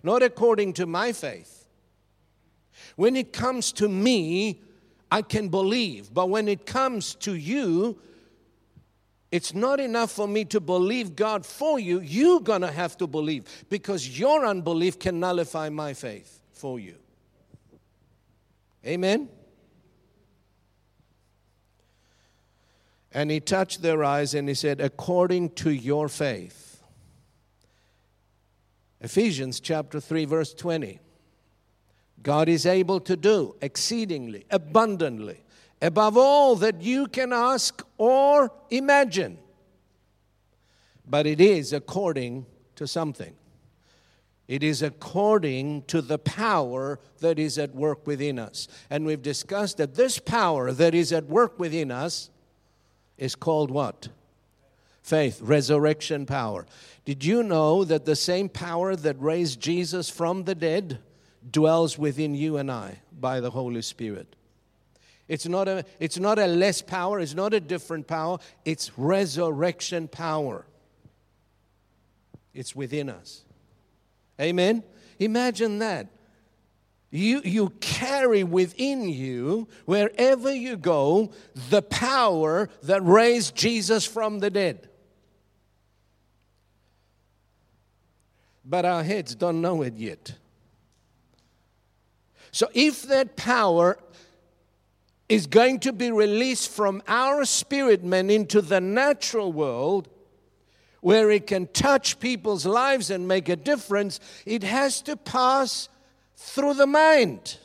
not 0.04 0.24
according 0.24 0.74
to 0.74 0.86
my 0.86 1.14
faith. 1.14 1.65
When 2.96 3.16
it 3.16 3.34
comes 3.34 3.72
to 3.74 3.88
me, 3.90 4.62
I 5.12 5.22
can 5.22 5.50
believe, 5.50 6.14
but 6.14 6.30
when 6.30 6.48
it 6.48 6.66
comes 6.66 7.16
to 7.16 7.36
you, 7.36 8.00
it's 9.32 9.54
not 9.54 9.80
enough 9.80 10.12
for 10.12 10.28
me 10.28 10.46
to 10.46 10.60
believe 10.60 11.16
God 11.16 11.46
for 11.46 11.80
you. 11.80 12.00
You're 12.00 12.40
going 12.40 12.62
to 12.62 12.72
have 12.72 12.98
to 12.98 13.08
believe 13.08 13.66
because 13.70 14.18
your 14.20 14.46
unbelief 14.46 14.98
can 14.98 15.20
nullify 15.20 15.70
my 15.70 15.94
faith 15.94 16.42
for 16.54 16.80
you. 16.80 16.96
Amen? 18.86 19.30
And 23.12 23.32
he 23.32 23.40
touched 23.40 23.82
their 23.82 24.04
eyes 24.04 24.34
and 24.34 24.48
he 24.48 24.56
said, 24.56 24.82
according 24.82 25.52
to 25.52 25.70
your 25.70 26.08
faith. 26.08 26.84
Ephesians 29.02 29.60
chapter 29.60 30.00
3, 30.00 30.26
verse 30.26 30.54
20. 30.54 31.00
God 32.26 32.50
is 32.50 32.66
able 32.66 33.00
to 33.02 33.16
do 33.16 33.56
exceedingly, 33.62 34.48
abundantly, 34.50 35.44
above 35.80 36.18
all 36.18 36.56
that 36.56 36.82
you 36.82 37.06
can 37.06 37.32
ask 37.32 37.86
or 38.00 38.52
imagine. 38.72 39.38
But 41.08 41.28
it 41.28 41.40
is 41.40 41.72
according 41.72 42.48
to 42.78 42.88
something. 42.88 43.36
It 44.48 44.64
is 44.64 44.82
according 44.82 45.84
to 45.84 46.02
the 46.02 46.18
power 46.18 47.00
that 47.20 47.38
is 47.38 47.60
at 47.60 47.76
work 47.76 48.08
within 48.08 48.40
us. 48.40 48.68
And 48.90 49.06
we've 49.06 49.22
discussed 49.22 49.78
that 49.78 49.94
this 49.94 50.18
power 50.18 50.72
that 50.72 50.96
is 50.96 51.14
at 51.14 51.26
work 51.26 51.60
within 51.60 51.92
us 51.92 52.32
is 53.20 53.36
called 53.36 53.70
what? 53.70 54.08
Faith, 55.04 55.40
resurrection 55.44 56.26
power. 56.26 56.66
Did 57.06 57.24
you 57.24 57.44
know 57.44 57.84
that 57.84 58.06
the 58.06 58.16
same 58.16 58.50
power 58.50 58.96
that 58.96 59.22
raised 59.22 59.60
Jesus 59.60 60.10
from 60.10 60.46
the 60.46 60.56
dead 60.56 60.98
dwells 61.50 61.98
within 61.98 62.36
you 62.36 62.58
and 62.58 62.72
I 62.72 63.00
by 63.20 63.40
the 63.40 63.52
Holy 63.52 63.82
Spirit? 63.82 64.36
It's 65.28 65.48
not 65.48 65.68
a, 65.68 65.86
it's 66.00 66.20
not 66.20 66.38
a 66.38 66.46
less 66.46 66.82
power, 66.82 67.20
it's 67.20 67.34
not 67.34 67.54
a 67.54 67.60
different 67.60 68.08
power, 68.08 68.38
it's 68.64 68.92
resurrection 68.98 70.08
power. 70.08 70.66
It's 72.54 72.76
within 72.76 73.10
us. 73.10 73.42
Amen? 74.40 74.84
Imagine 75.20 75.80
that. 75.80 76.08
You, 77.12 77.42
you 77.44 77.70
carry 77.80 78.44
within 78.44 79.08
you, 79.08 79.68
wherever 79.86 80.54
you 80.54 80.76
go, 80.76 81.32
the 81.70 81.82
power 81.82 82.70
that 82.84 83.04
raised 83.06 83.56
Jesus 83.56 84.06
from 84.06 84.40
the 84.40 84.50
dead. 84.50 84.90
But 88.66 88.84
our 88.84 89.04
heads 89.04 89.36
don't 89.36 89.62
know 89.62 89.82
it 89.82 89.96
yet. 89.96 90.34
So, 92.56 92.70
if 92.74 93.04
that 93.10 93.36
power 93.36 94.00
is 95.28 95.46
going 95.46 95.82
to 95.82 95.92
be 95.92 96.10
released 96.10 96.70
from 96.72 97.04
our 97.06 97.44
spirit 97.44 98.02
man 98.02 98.30
into 98.30 98.62
the 98.62 98.80
natural 98.80 99.52
world, 99.52 100.08
where 101.02 101.30
it 101.32 101.48
can 101.48 101.68
touch 101.68 102.18
people's 102.22 102.66
lives 102.66 103.10
and 103.10 103.28
make 103.28 103.50
a 103.50 103.58
difference, 103.58 104.22
it 104.46 104.64
has 104.64 105.02
to 105.02 105.18
pass 105.18 105.90
through 106.38 106.76
the 106.76 106.88
mind. 106.88 107.58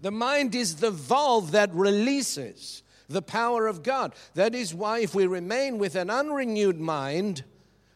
The 0.00 0.12
mind 0.12 0.54
is 0.54 0.76
the 0.76 0.90
valve 0.90 1.50
that 1.50 1.74
releases 1.74 2.82
the 3.06 3.20
power 3.20 3.66
of 3.66 3.82
God. 3.82 4.14
That 4.32 4.54
is 4.54 4.74
why, 4.74 5.00
if 5.00 5.14
we 5.14 5.26
remain 5.26 5.76
with 5.76 5.94
an 5.94 6.08
unrenewed 6.08 6.80
mind, 6.80 7.44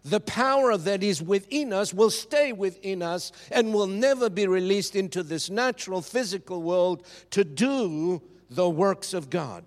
the 0.04 0.20
power 0.20 0.76
that 0.76 1.02
is 1.02 1.22
within 1.22 1.72
us 1.72 1.94
will 1.94 2.10
stay 2.10 2.52
within 2.52 3.00
us 3.00 3.32
and 3.50 3.72
will 3.72 3.86
never 3.86 4.28
be 4.28 4.46
released 4.46 4.94
into 4.94 5.22
this 5.22 5.48
natural 5.48 6.02
physical 6.02 6.62
world 6.62 7.06
to 7.30 7.42
do 7.42 8.20
the 8.50 8.68
works 8.68 9.14
of 9.14 9.30
God. 9.30 9.64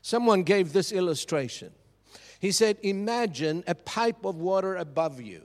Someone 0.00 0.42
gave 0.42 0.72
this 0.72 0.90
illustration. 0.90 1.70
He 2.40 2.50
said, 2.50 2.78
Imagine 2.82 3.62
a 3.66 3.74
pipe 3.74 4.24
of 4.24 4.36
water 4.36 4.76
above 4.76 5.20
you, 5.20 5.42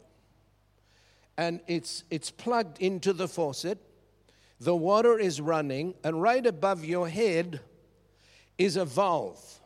and 1.38 1.60
it's, 1.68 2.04
it's 2.10 2.32
plugged 2.32 2.82
into 2.82 3.14
the 3.14 3.28
faucet. 3.28 3.78
The 4.60 4.76
water 4.76 5.20
is 5.20 5.40
running, 5.40 5.94
and 6.04 6.20
right 6.20 6.44
above 6.44 6.84
your 6.84 7.08
head 7.08 7.60
is 8.58 8.78
a 8.78 8.86
valve. 8.86 9.60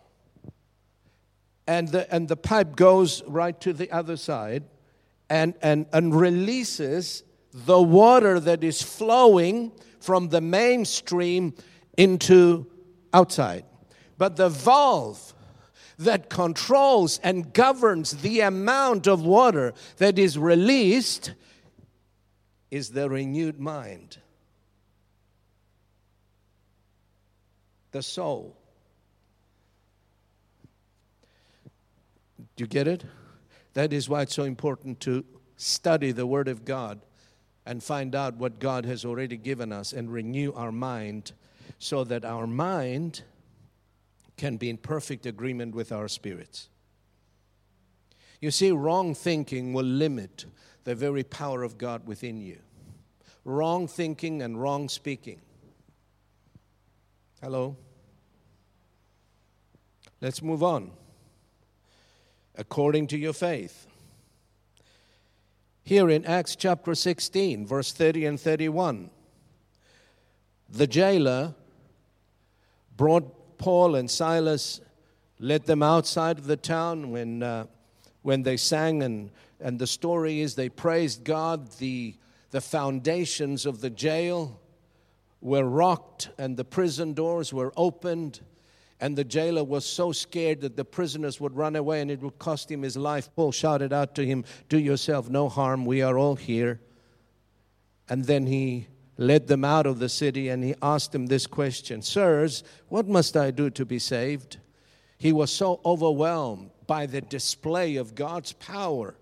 And 1.67 1.89
the, 1.89 2.13
and 2.13 2.27
the 2.27 2.35
pipe 2.35 2.75
goes 2.75 3.23
right 3.23 3.59
to 3.61 3.73
the 3.73 3.91
other 3.91 4.17
side 4.17 4.63
and, 5.29 5.53
and, 5.61 5.85
and 5.93 6.13
releases 6.13 7.23
the 7.53 7.81
water 7.81 8.39
that 8.39 8.63
is 8.63 8.81
flowing 8.81 9.71
from 9.99 10.29
the 10.29 10.41
mainstream 10.41 11.53
into 11.97 12.67
outside. 13.13 13.65
But 14.17 14.35
the 14.35 14.49
valve 14.49 15.33
that 15.99 16.29
controls 16.29 17.19
and 17.23 17.53
governs 17.53 18.11
the 18.11 18.41
amount 18.41 19.07
of 19.07 19.23
water 19.23 19.73
that 19.97 20.17
is 20.17 20.37
released 20.37 21.33
is 22.71 22.89
the 22.89 23.09
renewed 23.09 23.59
mind, 23.59 24.17
the 27.91 28.01
soul. 28.01 28.57
You 32.61 32.67
get 32.67 32.87
it? 32.87 33.03
That 33.73 33.91
is 33.91 34.07
why 34.07 34.21
it's 34.21 34.35
so 34.35 34.43
important 34.43 34.99
to 35.01 35.25
study 35.57 36.11
the 36.11 36.27
Word 36.27 36.47
of 36.47 36.63
God 36.63 37.01
and 37.65 37.83
find 37.83 38.13
out 38.13 38.35
what 38.35 38.59
God 38.59 38.85
has 38.85 39.03
already 39.03 39.35
given 39.35 39.71
us 39.71 39.93
and 39.93 40.13
renew 40.13 40.53
our 40.53 40.71
mind 40.71 41.31
so 41.79 42.03
that 42.03 42.23
our 42.23 42.45
mind 42.45 43.23
can 44.37 44.57
be 44.57 44.69
in 44.69 44.77
perfect 44.77 45.25
agreement 45.25 45.73
with 45.73 45.91
our 45.91 46.07
spirits. 46.07 46.69
You 48.39 48.51
see, 48.51 48.71
wrong 48.71 49.15
thinking 49.15 49.73
will 49.73 49.85
limit 49.85 50.45
the 50.83 50.93
very 50.93 51.23
power 51.23 51.63
of 51.63 51.79
God 51.79 52.05
within 52.05 52.41
you. 52.41 52.59
Wrong 53.43 53.87
thinking 53.87 54.43
and 54.43 54.61
wrong 54.61 54.87
speaking. 54.87 55.41
Hello? 57.41 57.75
Let's 60.21 60.43
move 60.43 60.61
on. 60.61 60.91
According 62.57 63.07
to 63.07 63.17
your 63.17 63.33
faith. 63.33 63.87
Here 65.83 66.09
in 66.09 66.25
Acts 66.25 66.55
chapter 66.55 66.93
16, 66.93 67.65
verse 67.65 67.91
30 67.91 68.25
and 68.25 68.39
31, 68.39 69.09
the 70.69 70.87
jailer 70.87 71.55
brought 72.95 73.57
Paul 73.57 73.95
and 73.95 74.09
Silas 74.09 74.81
led 75.39 75.65
them 75.65 75.81
outside 75.81 76.37
of 76.37 76.45
the 76.45 76.55
town 76.55 77.09
when, 77.11 77.41
uh, 77.41 77.65
when 78.21 78.43
they 78.43 78.57
sang, 78.57 79.01
and, 79.01 79.31
and 79.59 79.79
the 79.79 79.87
story 79.87 80.41
is 80.41 80.55
they 80.55 80.69
praised 80.69 81.23
God. 81.23 81.71
The, 81.79 82.15
the 82.51 82.61
foundations 82.61 83.65
of 83.65 83.81
the 83.81 83.89
jail 83.89 84.59
were 85.41 85.65
rocked, 85.65 86.29
and 86.37 86.55
the 86.55 86.63
prison 86.63 87.13
doors 87.13 87.51
were 87.51 87.73
opened. 87.75 88.41
And 89.01 89.17
the 89.17 89.23
jailer 89.23 89.63
was 89.63 89.83
so 89.83 90.11
scared 90.11 90.61
that 90.61 90.77
the 90.77 90.85
prisoners 90.85 91.41
would 91.41 91.57
run 91.57 91.75
away 91.75 92.01
and 92.01 92.11
it 92.11 92.21
would 92.21 92.37
cost 92.37 92.71
him 92.71 92.83
his 92.83 92.95
life. 92.95 93.29
Paul 93.35 93.51
shouted 93.51 93.91
out 93.91 94.13
to 94.15 94.25
him, 94.25 94.45
Do 94.69 94.77
yourself 94.77 95.27
no 95.27 95.49
harm, 95.49 95.85
we 95.85 96.03
are 96.03 96.19
all 96.19 96.35
here. 96.35 96.79
And 98.07 98.25
then 98.25 98.45
he 98.45 98.87
led 99.17 99.47
them 99.47 99.65
out 99.65 99.87
of 99.87 99.97
the 99.97 100.07
city 100.07 100.49
and 100.49 100.63
he 100.63 100.75
asked 100.83 101.13
them 101.13 101.25
this 101.25 101.47
question 101.47 102.03
Sirs, 102.03 102.63
what 102.89 103.07
must 103.07 103.35
I 103.35 103.49
do 103.49 103.71
to 103.71 103.85
be 103.85 103.97
saved? 103.97 104.57
He 105.17 105.31
was 105.31 105.51
so 105.51 105.81
overwhelmed 105.83 106.69
by 106.85 107.07
the 107.07 107.21
display 107.21 107.95
of 107.95 108.13
God's 108.13 108.53
power 108.53 109.15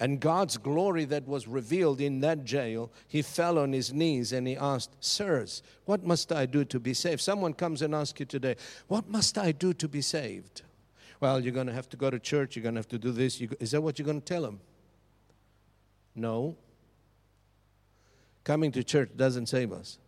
and 0.00 0.20
God's 0.20 0.56
glory 0.56 1.04
that 1.06 1.26
was 1.26 1.48
revealed 1.48 2.00
in 2.00 2.20
that 2.20 2.44
jail, 2.44 2.92
he 3.08 3.20
fell 3.20 3.58
on 3.58 3.72
his 3.72 3.92
knees 3.92 4.32
and 4.32 4.46
he 4.46 4.56
asked, 4.56 4.96
Sirs, 5.00 5.62
what 5.86 6.04
must 6.04 6.30
I 6.30 6.46
do 6.46 6.64
to 6.66 6.78
be 6.78 6.94
saved? 6.94 7.20
Someone 7.20 7.52
comes 7.52 7.82
and 7.82 7.94
asks 7.94 8.20
you 8.20 8.26
today, 8.26 8.56
What 8.86 9.08
must 9.08 9.36
I 9.38 9.50
do 9.50 9.74
to 9.74 9.88
be 9.88 10.00
saved? 10.00 10.62
Well, 11.20 11.40
you're 11.40 11.52
going 11.52 11.66
to 11.66 11.72
have 11.72 11.88
to 11.88 11.96
go 11.96 12.10
to 12.10 12.18
church, 12.20 12.54
you're 12.54 12.62
going 12.62 12.76
to 12.76 12.78
have 12.78 12.88
to 12.88 12.98
do 12.98 13.10
this. 13.10 13.40
Is 13.58 13.72
that 13.72 13.80
what 13.80 13.98
you're 13.98 14.06
going 14.06 14.20
to 14.20 14.24
tell 14.24 14.42
them? 14.42 14.60
No. 16.14 16.56
Coming 18.44 18.70
to 18.72 18.84
church 18.84 19.10
doesn't 19.16 19.46
save 19.46 19.72
us. 19.72 19.98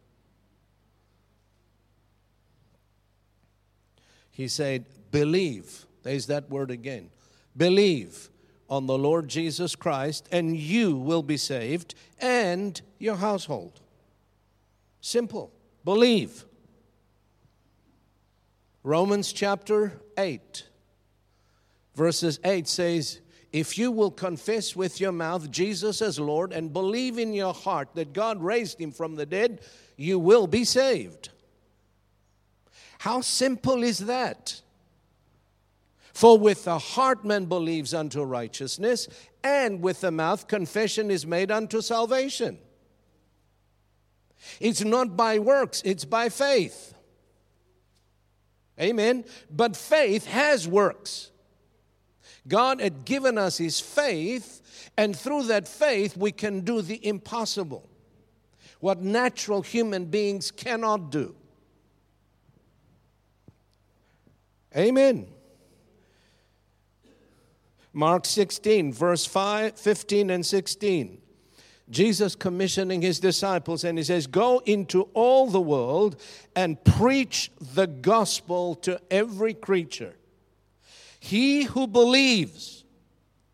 He 4.30 4.46
said, 4.46 4.86
Believe. 5.10 5.86
There's 6.02 6.26
that 6.28 6.48
word 6.48 6.70
again. 6.70 7.10
Believe 7.56 8.29
on 8.70 8.86
the 8.86 8.96
Lord 8.96 9.28
Jesus 9.28 9.74
Christ, 9.74 10.28
and 10.30 10.56
you 10.56 10.96
will 10.96 11.24
be 11.24 11.36
saved 11.36 11.94
and 12.20 12.80
your 12.98 13.16
household. 13.16 13.80
Simple. 15.00 15.52
Believe. 15.84 16.44
Romans 18.82 19.32
chapter 19.32 20.00
8, 20.16 20.66
verses 21.94 22.40
8 22.44 22.66
says, 22.66 23.20
If 23.52 23.76
you 23.76 23.90
will 23.90 24.10
confess 24.10 24.74
with 24.74 25.00
your 25.00 25.12
mouth 25.12 25.50
Jesus 25.50 26.00
as 26.00 26.18
Lord 26.18 26.52
and 26.52 26.72
believe 26.72 27.18
in 27.18 27.34
your 27.34 27.52
heart 27.52 27.88
that 27.94 28.14
God 28.14 28.42
raised 28.42 28.80
him 28.80 28.90
from 28.90 29.16
the 29.16 29.26
dead, 29.26 29.60
you 29.96 30.18
will 30.18 30.46
be 30.46 30.64
saved. 30.64 31.28
How 33.00 33.20
simple 33.20 33.82
is 33.82 33.98
that? 33.98 34.62
For 36.20 36.36
with 36.36 36.64
the 36.64 36.78
heart 36.78 37.24
man 37.24 37.46
believes 37.46 37.94
unto 37.94 38.22
righteousness, 38.22 39.08
and 39.42 39.80
with 39.80 40.02
the 40.02 40.10
mouth 40.10 40.48
confession 40.48 41.10
is 41.10 41.24
made 41.24 41.50
unto 41.50 41.80
salvation. 41.80 42.58
It's 44.60 44.84
not 44.84 45.16
by 45.16 45.38
works, 45.38 45.80
it's 45.82 46.04
by 46.04 46.28
faith. 46.28 46.92
Amen. 48.78 49.24
But 49.50 49.74
faith 49.74 50.26
has 50.26 50.68
works. 50.68 51.30
God 52.46 52.82
had 52.82 53.06
given 53.06 53.38
us 53.38 53.56
His 53.56 53.80
faith, 53.80 54.90
and 54.98 55.16
through 55.16 55.44
that 55.44 55.66
faith, 55.66 56.18
we 56.18 56.32
can 56.32 56.60
do 56.60 56.82
the 56.82 57.02
impossible. 57.02 57.88
What 58.80 59.00
natural 59.00 59.62
human 59.62 60.04
beings 60.04 60.50
cannot 60.50 61.10
do. 61.10 61.34
Amen. 64.76 65.26
Mark 67.92 68.24
16, 68.24 68.92
verse 68.92 69.26
5, 69.26 69.78
15 69.78 70.30
and 70.30 70.46
16. 70.46 71.20
Jesus 71.90 72.36
commissioning 72.36 73.02
his 73.02 73.18
disciples, 73.18 73.82
and 73.82 73.98
he 73.98 74.04
says, 74.04 74.28
Go 74.28 74.62
into 74.64 75.08
all 75.12 75.48
the 75.48 75.60
world 75.60 76.20
and 76.54 76.82
preach 76.84 77.50
the 77.74 77.88
gospel 77.88 78.76
to 78.76 79.00
every 79.10 79.54
creature. 79.54 80.14
He 81.18 81.64
who 81.64 81.88
believes, 81.88 82.84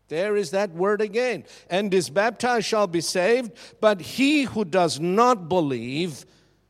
there 0.07 0.35
is 0.35 0.51
that 0.51 0.69
word 0.71 1.01
again, 1.01 1.45
and 1.69 1.91
is 1.91 2.11
baptized 2.11 2.67
shall 2.67 2.87
be 2.87 3.01
saved, 3.01 3.51
but 3.81 3.99
he 3.99 4.43
who 4.43 4.63
does 4.63 4.99
not 4.99 5.49
believe 5.49 6.25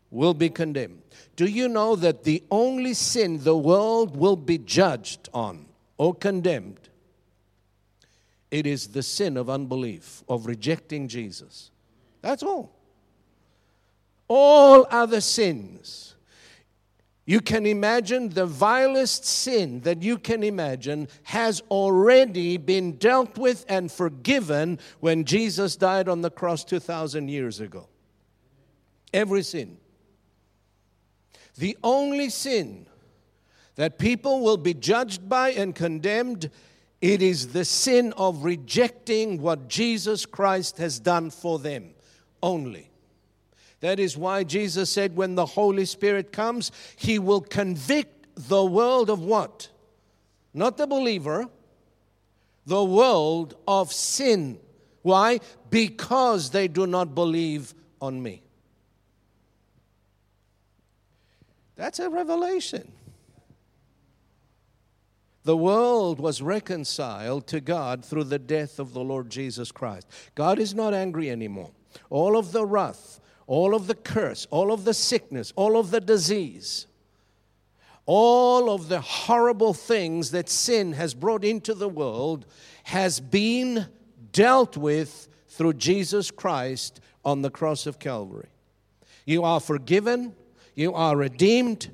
will 0.10 0.34
be 0.34 0.50
condemned. 0.50 1.02
Do 1.36 1.46
you 1.46 1.68
know 1.68 1.98
that 1.98 2.24
the 2.24 2.44
only 2.50 2.94
sin 2.94 3.44
the 3.44 3.58
world 3.58 4.16
will 4.16 4.38
be 4.38 4.58
judged 4.58 5.28
on 5.34 5.66
or 5.98 6.16
condemned 6.16 6.88
it 8.52 8.66
is 8.66 8.88
the 8.88 9.04
sin 9.04 9.38
of 9.38 9.50
unbelief, 9.50 10.24
of 10.30 10.46
rejecting 10.46 11.08
Jesus. 11.08 11.72
That's 12.22 12.44
all. 12.44 12.74
All 14.28 14.88
other 14.90 15.22
sins. 15.22 16.16
You 17.26 17.42
can 17.42 17.66
imagine 17.66 18.30
the 18.30 18.46
vilest 18.46 19.26
sin 19.26 19.82
that 19.82 20.02
you 20.02 20.18
can 20.18 20.44
imagine 20.44 21.10
has 21.24 21.62
already 21.70 22.56
been 22.56 22.94
dealt 22.94 23.38
with 23.38 23.66
and 23.68 23.92
forgiven 23.92 24.80
when 25.02 25.26
Jesus 25.26 25.76
died 25.76 26.08
on 26.08 26.22
the 26.22 26.32
cross 26.32 26.64
2,000 26.64 27.28
years 27.28 27.60
ago. 27.60 27.90
Every 29.14 29.44
sin. 29.44 29.78
The 31.58 31.78
only 31.84 32.30
sin 32.30 32.86
that 33.76 34.00
people 34.00 34.40
will 34.40 34.58
be 34.58 34.74
judged 34.74 35.28
by 35.28 35.50
and 35.52 35.76
condemned 35.76 36.50
it 37.02 37.22
is 37.22 37.50
the 37.50 37.66
sin 37.66 38.14
of 38.18 38.44
rejecting 38.44 39.42
what 39.42 39.68
Jesus 39.68 40.26
Christ 40.26 40.78
has 40.78 41.00
done 41.00 41.30
for 41.30 41.60
them 41.60 41.92
only. 42.42 42.90
That 43.82 44.00
is 44.00 44.18
why 44.18 44.44
Jesus 44.44 44.90
said, 44.90 45.16
when 45.16 45.36
the 45.36 45.46
Holy 45.46 45.86
Spirit 45.86 46.32
comes, 46.32 46.72
He 46.96 47.20
will 47.20 47.42
convict 47.42 48.28
the 48.36 48.64
world 48.66 49.10
of 49.10 49.20
what? 49.20 49.70
Not 50.54 50.78
the 50.78 50.88
believer, 50.88 51.48
the 52.66 52.84
world 52.84 53.56
of 53.68 53.94
sin. 53.94 54.60
Why? 55.04 55.40
Because 55.70 56.50
they 56.50 56.68
do 56.68 56.88
not 56.88 57.14
believe 57.14 57.76
on 58.02 58.22
me. 58.22 58.42
That's 61.76 62.00
a 62.00 62.10
revelation 62.10 62.92
the 65.48 65.56
world 65.56 66.20
was 66.20 66.42
reconciled 66.42 67.48
to 67.48 67.62
God 67.62 68.04
through 68.04 68.26
the 68.26 68.38
death 68.38 68.80
of 68.80 68.92
the 68.92 69.00
Lord 69.00 69.30
Jesus 69.30 69.72
Christ. 69.72 70.06
God 70.36 70.60
is 70.60 70.76
not 70.76 70.94
angry 70.94 71.32
anymore. 71.32 71.72
All 72.10 72.36
of 72.36 72.52
the 72.52 72.66
wrath, 72.66 73.22
all 73.48 73.74
of 73.74 73.88
the 73.88 73.96
curse, 73.96 74.46
all 74.52 74.74
of 74.74 74.84
the 74.84 74.94
sickness, 74.94 75.54
all 75.56 75.78
of 75.78 75.90
the 75.90 76.02
disease, 76.02 76.86
all 78.06 78.70
of 78.70 78.90
the 78.90 79.00
horrible 79.00 79.74
things 79.74 80.32
that 80.32 80.50
sin 80.50 80.92
has 80.92 81.14
brought 81.14 81.46
into 81.46 81.74
the 81.74 81.88
world 81.88 82.46
has 82.84 83.22
been 83.22 83.88
dealt 84.34 84.76
with 84.76 85.30
through 85.48 85.76
Jesus 85.76 86.30
Christ 86.30 87.00
on 87.24 87.42
the 87.42 87.50
cross 87.50 87.88
of 87.88 88.00
Calvary. 88.00 88.50
You 89.26 89.46
are 89.46 89.62
forgiven, 89.62 90.36
you 90.76 90.94
are 90.94 91.16
redeemed, 91.16 91.90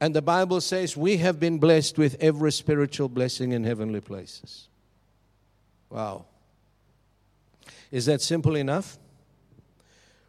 and 0.00 0.14
the 0.14 0.22
Bible 0.22 0.60
says 0.60 0.96
we 0.96 1.16
have 1.18 1.40
been 1.40 1.58
blessed 1.58 1.98
with 1.98 2.16
every 2.20 2.52
spiritual 2.52 3.08
blessing 3.08 3.52
in 3.52 3.64
heavenly 3.64 4.00
places. 4.00 4.68
Wow. 5.90 6.26
Is 7.90 8.06
that 8.06 8.20
simple 8.20 8.56
enough? 8.56 8.98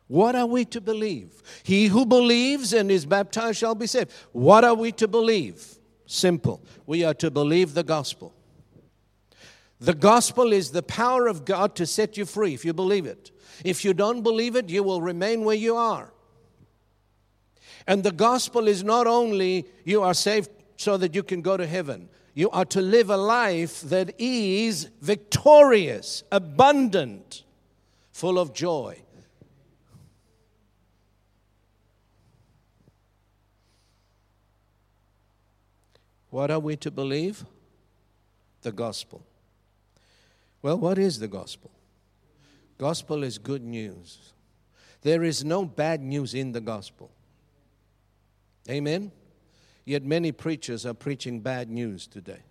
What 0.07 0.35
are 0.35 0.45
we 0.45 0.63
to 0.65 0.79
believe? 0.79 1.43
He 1.63 1.87
who 1.87 2.05
believes 2.05 2.71
and 2.71 2.89
is 2.89 3.05
baptized 3.05 3.57
shall 3.57 3.75
be 3.75 3.87
saved. 3.87 4.11
What 4.31 4.63
are 4.63 4.75
we 4.75 4.93
to 4.93 5.07
believe? 5.07 5.77
Simple. 6.05 6.61
We 6.85 7.03
are 7.03 7.13
to 7.15 7.29
believe 7.29 7.73
the 7.73 7.83
gospel. 7.83 8.33
The 9.79 9.93
gospel 9.93 10.53
is 10.53 10.71
the 10.71 10.81
power 10.81 11.27
of 11.27 11.43
God 11.43 11.75
to 11.75 11.85
set 11.85 12.17
you 12.17 12.25
free 12.25 12.53
if 12.53 12.63
you 12.63 12.73
believe 12.73 13.05
it. 13.05 13.31
If 13.65 13.83
you 13.83 13.93
don't 13.93 14.21
believe 14.21 14.55
it, 14.55 14.69
you 14.69 14.81
will 14.81 15.01
remain 15.01 15.43
where 15.43 15.55
you 15.55 15.75
are. 15.75 16.11
And 17.87 18.03
the 18.03 18.11
gospel 18.11 18.67
is 18.67 18.83
not 18.83 19.07
only 19.07 19.65
you 19.85 20.03
are 20.03 20.13
saved 20.13 20.49
so 20.75 20.97
that 20.97 21.15
you 21.15 21.23
can 21.23 21.41
go 21.41 21.55
to 21.55 21.65
heaven, 21.65 22.09
you 22.33 22.49
are 22.51 22.65
to 22.65 22.81
live 22.81 23.09
a 23.09 23.17
life 23.17 23.81
that 23.81 24.13
is 24.19 24.89
victorious, 25.01 26.23
abundant, 26.31 27.43
full 28.11 28.37
of 28.37 28.53
joy. 28.53 29.01
What 36.29 36.51
are 36.51 36.59
we 36.59 36.75
to 36.77 36.91
believe? 36.91 37.45
The 38.61 38.71
gospel. 38.71 39.25
Well, 40.61 40.77
what 40.77 40.97
is 40.97 41.19
the 41.19 41.27
gospel? 41.27 41.71
Gospel 42.77 43.23
is 43.23 43.37
good 43.37 43.63
news. 43.63 44.33
There 45.01 45.23
is 45.23 45.45
no 45.45 45.65
bad 45.65 46.01
news 46.01 46.33
in 46.33 46.51
the 46.51 46.61
gospel. 46.61 47.09
Amen? 48.69 49.11
Yet 49.85 50.03
many 50.03 50.31
preachers 50.31 50.85
are 50.85 50.93
preaching 50.93 51.39
bad 51.39 51.69
news 51.69 52.07
today. 52.07 52.43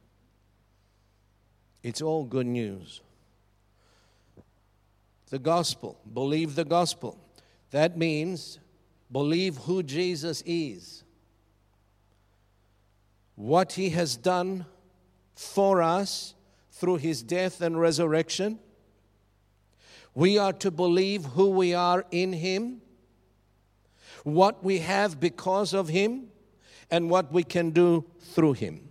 It's 1.83 2.01
all 2.01 2.25
good 2.25 2.47
news. 2.47 3.03
The 5.29 5.39
gospel, 5.39 6.01
believe 6.13 6.55
the 6.55 6.65
gospel. 6.65 7.19
That 7.71 7.99
means 7.99 8.59
believe 9.13 9.57
who 9.59 9.83
Jesus 9.83 10.43
is, 10.47 11.05
what 13.35 13.73
he 13.73 13.91
has 13.91 14.17
done 14.17 14.67
for 15.35 15.83
us 15.83 16.35
through 16.71 16.97
his 16.97 17.23
death 17.23 17.61
and 17.61 17.79
resurrection. 17.79 18.59
We 20.15 20.39
are 20.39 20.53
to 20.55 20.71
believe 20.71 21.25
who 21.25 21.51
we 21.51 21.75
are 21.75 22.05
in 22.11 22.33
him 22.33 22.81
what 24.27 24.65
we 24.65 24.81
have 24.81 25.21
because 25.21 25.73
of 25.73 25.89
Him, 25.89 26.27
and 26.91 27.09
what 27.09 27.33
we 27.33 27.45
can 27.45 27.71
do 27.71 28.05
through 28.19 28.55
Him. 28.55 28.89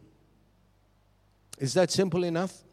Is 1.59 1.73
that 1.73 1.91
simple 1.91 2.23
enough? 2.23 2.63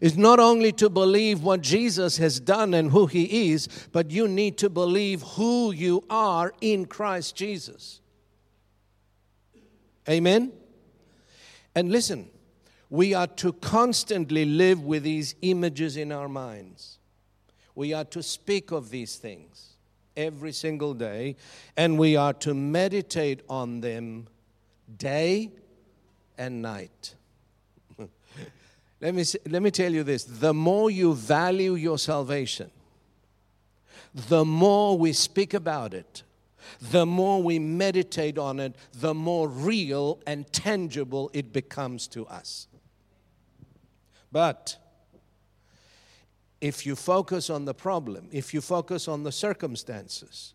It's 0.00 0.16
not 0.16 0.40
only 0.40 0.72
to 0.72 0.88
believe 0.88 1.42
what 1.42 1.60
Jesus 1.60 2.16
has 2.16 2.40
done 2.40 2.72
and 2.72 2.90
who 2.90 3.06
he 3.06 3.50
is, 3.52 3.68
but 3.92 4.10
you 4.10 4.26
need 4.26 4.56
to 4.58 4.70
believe 4.70 5.20
who 5.20 5.72
you 5.72 6.02
are 6.08 6.54
in 6.62 6.86
Christ 6.86 7.36
Jesus. 7.36 8.00
Amen? 10.08 10.52
And 11.74 11.92
listen, 11.92 12.30
we 12.88 13.12
are 13.12 13.26
to 13.26 13.52
constantly 13.52 14.46
live 14.46 14.82
with 14.82 15.02
these 15.02 15.34
images 15.42 15.98
in 15.98 16.10
our 16.10 16.28
minds. 16.28 16.99
We 17.74 17.92
are 17.92 18.04
to 18.06 18.22
speak 18.22 18.70
of 18.70 18.90
these 18.90 19.16
things 19.16 19.70
every 20.16 20.52
single 20.52 20.94
day, 20.94 21.36
and 21.76 21.98
we 21.98 22.16
are 22.16 22.32
to 22.34 22.54
meditate 22.54 23.40
on 23.48 23.80
them 23.80 24.26
day 24.96 25.50
and 26.36 26.62
night. 26.62 27.14
let, 29.00 29.14
me, 29.14 29.24
let 29.48 29.62
me 29.62 29.70
tell 29.70 29.92
you 29.92 30.02
this 30.02 30.24
the 30.24 30.54
more 30.54 30.90
you 30.90 31.14
value 31.14 31.74
your 31.74 31.98
salvation, 31.98 32.70
the 34.14 34.44
more 34.44 34.98
we 34.98 35.12
speak 35.12 35.54
about 35.54 35.94
it, 35.94 36.22
the 36.80 37.06
more 37.06 37.42
we 37.42 37.58
meditate 37.58 38.38
on 38.38 38.60
it, 38.60 38.74
the 38.94 39.14
more 39.14 39.48
real 39.48 40.20
and 40.26 40.50
tangible 40.52 41.30
it 41.32 41.52
becomes 41.52 42.06
to 42.08 42.26
us. 42.26 42.66
But 44.32 44.76
if 46.60 46.84
you 46.84 46.94
focus 46.94 47.48
on 47.48 47.64
the 47.64 47.74
problem, 47.74 48.28
if 48.32 48.52
you 48.52 48.60
focus 48.60 49.08
on 49.08 49.22
the 49.22 49.32
circumstances, 49.32 50.54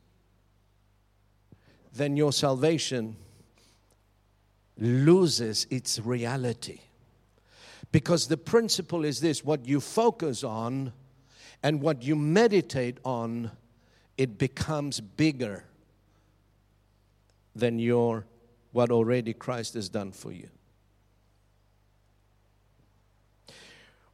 then 1.93 2.15
your 2.15 2.31
salvation 2.31 3.15
loses 4.77 5.65
its 5.69 5.99
reality. 5.99 6.79
Because 7.91 8.27
the 8.27 8.37
principle 8.37 9.05
is 9.05 9.21
this 9.21 9.43
what 9.43 9.65
you 9.65 9.79
focus 9.79 10.43
on 10.43 10.91
and 11.63 11.81
what 11.81 12.03
you 12.03 12.15
meditate 12.15 12.97
on, 13.03 13.51
it 14.17 14.37
becomes 14.37 14.99
bigger 14.99 15.63
than 17.55 17.79
your 17.79 18.25
what 18.73 18.91
already 18.91 19.33
Christ 19.33 19.75
has 19.75 19.87
done 19.87 20.11
for 20.11 20.31
you. 20.31 20.49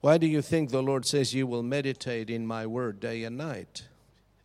Why 0.02 0.18
do 0.18 0.26
you 0.26 0.42
think 0.42 0.70
the 0.70 0.82
Lord 0.82 1.06
says 1.06 1.34
you 1.34 1.46
will 1.46 1.64
meditate 1.64 2.30
in 2.30 2.46
my 2.46 2.66
word 2.66 3.00
day 3.00 3.24
and 3.24 3.38
night? 3.38 3.84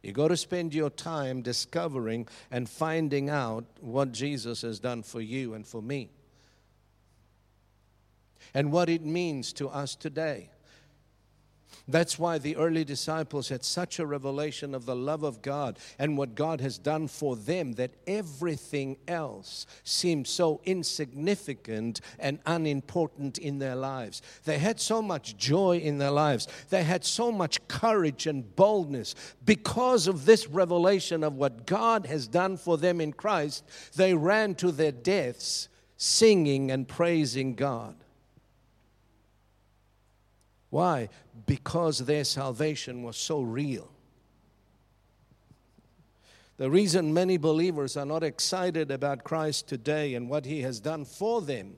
You 0.03 0.13
got 0.13 0.29
to 0.29 0.37
spend 0.37 0.75
your 0.75 0.91
time 0.91 1.43
discovering 1.43 2.29
and 2.51 2.69
finding 2.69 3.29
out 3.31 3.65
what 3.81 4.13
Jesus 4.13 4.63
has 4.63 4.79
done 4.79 5.03
for 5.03 5.21
you 5.21 5.55
and 5.55 5.67
for 5.67 5.83
me. 5.83 6.11
And 8.55 8.71
what 8.71 8.89
it 8.89 9.03
means 9.03 9.53
to 9.55 9.69
us 9.69 9.97
today. 9.97 10.51
That's 11.89 12.19
why 12.19 12.39
the 12.39 12.57
early 12.57 12.85
disciples 12.85 13.49
had 13.49 13.65
such 13.65 13.99
a 13.99 14.07
revelation 14.07 14.75
of 14.75 14.87
the 14.87 14.97
love 14.97 15.23
of 15.23 15.41
God 15.41 15.79
and 15.99 16.19
what 16.19 16.35
God 16.35 16.61
has 16.61 16.79
done 16.79 17.07
for 17.07 17.37
them 17.37 17.75
that 17.75 17.93
everything 18.09 18.97
else 19.07 19.67
seemed 19.85 20.27
so 20.27 20.61
insignificant 20.65 22.01
and 22.19 22.41
unimportant 22.45 23.39
in 23.39 23.61
their 23.61 23.77
lives. 23.77 24.21
They 24.45 24.59
had 24.59 24.81
so 24.81 25.01
much 25.01 25.37
joy 25.37 25.79
in 25.79 25.99
their 25.99 26.11
lives, 26.11 26.49
they 26.71 26.83
had 26.83 27.05
so 27.05 27.31
much 27.31 27.67
courage 27.69 28.27
and 28.27 28.57
boldness 28.57 29.15
because 29.45 30.09
of 30.09 30.27
this 30.27 30.49
revelation 30.49 31.23
of 31.23 31.35
what 31.35 31.67
God 31.67 32.07
has 32.07 32.27
done 32.27 32.57
for 32.57 32.77
them 32.77 33.01
in 33.01 33.13
Christ. 33.13 33.65
They 33.95 34.15
ran 34.15 34.57
to 34.57 34.73
their 34.73 34.93
deaths 34.93 35.69
singing 35.97 36.71
and 36.71 36.89
praising 36.89 37.55
God. 37.55 37.95
Why? 40.77 41.09
Because 41.47 42.01
their 42.01 42.23
salvation 42.23 43.03
was 43.03 43.17
so 43.17 43.41
real. 43.41 43.91
The 46.59 46.69
reason 46.69 47.15
many 47.15 47.39
believers 47.39 47.97
are 47.97 48.05
not 48.05 48.23
excited 48.23 48.91
about 48.91 49.25
Christ 49.25 49.69
today 49.69 50.13
and 50.13 50.29
what 50.29 50.45
He 50.45 50.61
has 50.61 50.79
done 50.79 51.07
for 51.07 51.41
them 51.41 51.77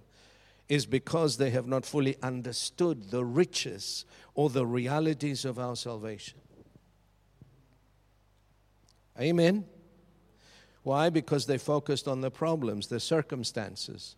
is 0.69 0.85
because 0.85 1.37
they 1.37 1.51
have 1.51 1.69
not 1.69 1.87
fully 1.87 2.17
understood 2.25 3.13
the 3.13 3.25
riches 3.25 4.05
or 4.35 4.51
the 4.51 4.67
realities 4.67 5.45
of 5.45 5.61
our 5.61 5.77
salvation. 5.77 6.41
Amen. 9.17 9.65
Why? 10.83 11.09
Because 11.09 11.47
they 11.47 11.59
focused 11.59 12.09
on 12.09 12.21
the 12.21 12.33
problems, 12.33 12.89
the 12.89 12.99
circumstances, 12.99 14.17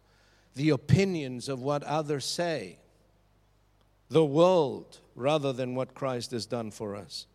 the 0.54 0.70
opinions 0.70 1.50
of 1.50 1.60
what 1.60 1.82
others 1.82 2.24
say 2.24 2.79
the 4.10 4.24
world 4.24 4.98
rather 5.14 5.52
than 5.52 5.74
what 5.74 5.94
Christ 5.94 6.32
has 6.32 6.44
done 6.44 6.70
for 6.70 6.96
us. 6.96 7.26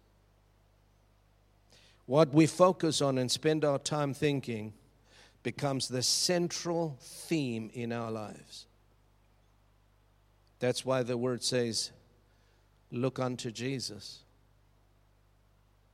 What 2.06 2.34
we 2.34 2.46
focus 2.46 3.02
on 3.02 3.18
and 3.18 3.32
spend 3.32 3.66
our 3.66 3.80
time 3.80 4.14
thinking 4.14 4.74
becomes 5.42 5.88
the 5.88 6.04
central 6.04 6.98
theme 7.00 7.72
in 7.74 7.92
our 7.92 8.12
lives. 8.12 8.68
That's 10.60 10.86
why 10.86 11.04
the 11.04 11.18
word 11.18 11.44
says, 11.44 11.92
Look 12.92 13.20
unto 13.20 13.52
Jesus, 13.52 14.24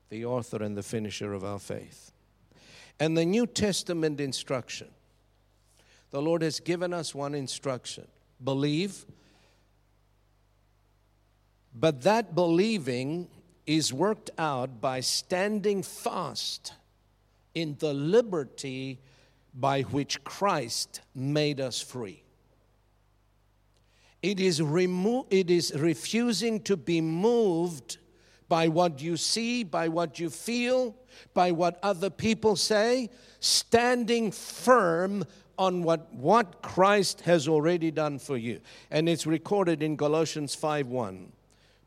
the 0.09 0.25
author 0.25 0.61
and 0.61 0.75
the 0.75 0.83
finisher 0.83 1.33
of 1.33 1.43
our 1.43 1.59
faith. 1.59 2.11
And 2.99 3.17
the 3.17 3.25
New 3.25 3.47
Testament 3.47 4.19
instruction 4.19 4.89
the 6.11 6.21
Lord 6.21 6.41
has 6.41 6.59
given 6.59 6.93
us 6.93 7.15
one 7.15 7.33
instruction 7.33 8.07
believe 8.43 9.05
but 11.73 12.01
that 12.01 12.35
believing 12.35 13.27
is 13.65 13.93
worked 13.93 14.31
out 14.37 14.81
by 14.81 14.99
standing 14.99 15.83
fast 15.83 16.73
in 17.53 17.75
the 17.79 17.93
liberty 17.93 18.99
by 19.53 19.81
which 19.81 20.23
Christ 20.23 21.01
made 21.13 21.59
us 21.59 21.81
free. 21.81 22.23
It 24.21 24.39
is, 24.39 24.61
remo- 24.61 25.25
it 25.29 25.49
is 25.49 25.73
refusing 25.75 26.61
to 26.61 26.77
be 26.77 27.01
moved 27.01 27.97
by 28.47 28.67
what 28.67 29.01
you 29.01 29.17
see, 29.17 29.63
by 29.63 29.87
what 29.87 30.19
you 30.19 30.29
feel, 30.29 30.95
by 31.33 31.51
what 31.51 31.79
other 31.81 32.09
people 32.09 32.55
say, 32.55 33.09
standing 33.39 34.31
firm 34.31 35.23
on 35.57 35.83
what, 35.83 36.13
what 36.13 36.61
Christ 36.61 37.21
has 37.21 37.47
already 37.47 37.91
done 37.91 38.19
for 38.19 38.37
you. 38.37 38.59
And 38.89 39.07
it's 39.07 39.25
recorded 39.25 39.81
in 39.81 39.95
Galatians 39.95 40.53
5 40.55 40.87
1. 40.87 41.31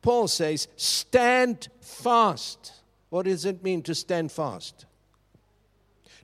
Paul 0.05 0.29
says, 0.29 0.69
stand 0.77 1.69
fast. 1.81 2.73
What 3.09 3.25
does 3.25 3.47
it 3.47 3.65
mean 3.65 3.81
to 3.85 3.95
stand 3.95 4.31
fast? 4.31 4.85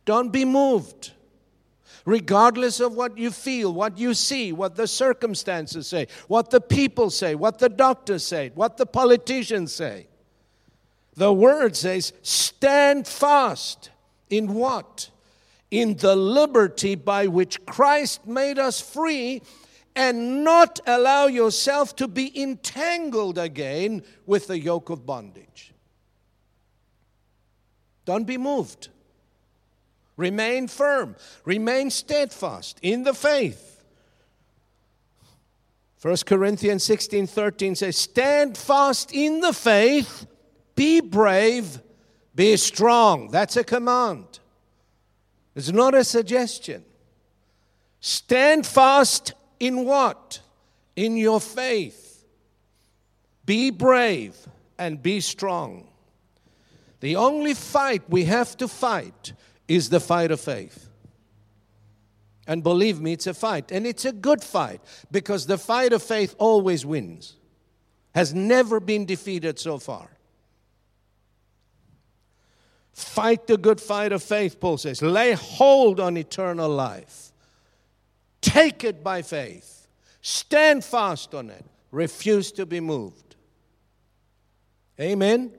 Don't 0.05 0.31
be 0.31 0.45
moved. 0.45 1.13
Regardless 2.05 2.81
of 2.81 2.95
what 2.95 3.17
you 3.17 3.31
feel, 3.31 3.73
what 3.73 3.97
you 3.97 4.13
see, 4.13 4.53
what 4.53 4.77
the 4.77 4.87
circumstances 4.87 5.87
say, 5.87 6.09
what 6.29 6.51
the 6.51 6.61
people 6.61 7.09
say, 7.09 7.35
what 7.35 7.59
the 7.59 7.71
doctors 7.71 8.23
say, 8.23 8.53
what 8.55 8.77
the 8.77 8.85
politicians 8.85 9.73
say. 9.73 10.09
The 11.15 11.33
word 11.33 11.75
says, 11.75 12.13
stand 12.21 13.07
fast. 13.09 13.89
In 14.29 14.53
what? 14.53 15.09
In 15.71 15.97
the 15.97 16.17
liberty 16.17 16.97
by 16.97 17.29
which 17.29 17.65
Christ 17.65 18.27
made 18.27 18.59
us 18.59 18.79
free 18.79 19.41
and 19.97 20.45
not 20.45 20.81
allow 20.87 21.27
yourself 21.27 21.97
to 21.97 22.09
be 22.09 22.41
entangled 22.41 23.39
again 23.39 24.03
with 24.27 24.47
the 24.47 24.59
yoke 24.59 24.91
of 24.91 25.05
bondage. 25.05 25.73
Don't 28.05 28.25
be 28.25 28.39
moved. 28.39 28.89
Remain 30.17 30.69
firm. 30.69 31.17
Remain 31.45 31.91
steadfast 31.91 32.79
in 32.83 33.05
the 33.05 33.15
faith. 33.15 33.71
1 36.03 36.17
Corinthians 36.25 36.83
16 36.85 37.27
13 37.27 37.75
says, 37.75 37.97
Stand 37.97 38.57
fast 38.57 39.13
in 39.13 39.41
the 39.41 39.53
faith, 39.53 40.27
be 40.75 41.01
brave, 41.01 41.81
be 42.35 42.57
strong. 42.57 43.31
That's 43.31 43.57
a 43.57 43.65
command, 43.65 44.41
it's 45.55 45.71
not 45.71 45.95
a 45.95 46.05
suggestion. 46.05 46.85
Stand 48.01 48.67
fast 48.67 49.35
in 49.61 49.85
what? 49.85 50.41
In 50.97 51.17
your 51.17 51.41
faith. 51.41 52.25
Be 53.47 53.71
brave 53.71 54.37
and 54.79 55.03
be 55.03 55.21
strong. 55.21 55.87
The 57.01 57.17
only 57.17 57.55
fight 57.55 58.03
we 58.09 58.25
have 58.25 58.57
to 58.57 58.69
fight 58.69 59.33
is 59.69 59.91
the 59.91 60.01
fight 60.01 60.31
of 60.31 60.41
faith. 60.41 60.89
And 62.47 62.63
believe 62.63 63.01
me, 63.01 63.13
it's 63.13 63.27
a 63.27 63.35
fight. 63.35 63.71
And 63.71 63.87
it's 63.87 64.05
a 64.05 64.13
good 64.13 64.43
fight 64.43 64.81
because 65.11 65.47
the 65.47 65.59
fight 65.59 65.93
of 65.93 66.03
faith 66.03 66.35
always 66.39 66.85
wins, 66.85 67.37
has 68.15 68.35
never 68.35 68.81
been 68.81 69.07
defeated 69.07 69.59
so 69.59 69.79
far. 69.79 70.09
Fight 72.93 73.47
the 73.47 73.57
good 73.57 73.81
fight 73.81 74.13
of 74.13 74.23
faith, 74.23 74.59
Paul 74.61 74.79
says. 74.79 75.01
Lay 75.01 75.33
hold 75.33 76.01
on 76.01 76.17
eternal 76.17 76.69
life. 76.69 77.20
Take 78.41 78.85
it 78.85 79.03
by 79.05 79.23
faith. 79.23 79.89
Stand 80.23 80.85
fast 80.85 81.35
on 81.35 81.51
it. 81.51 81.65
Refuse 81.91 82.53
to 82.53 82.67
be 82.67 82.81
moved. 82.81 83.37
Amen? 84.99 85.53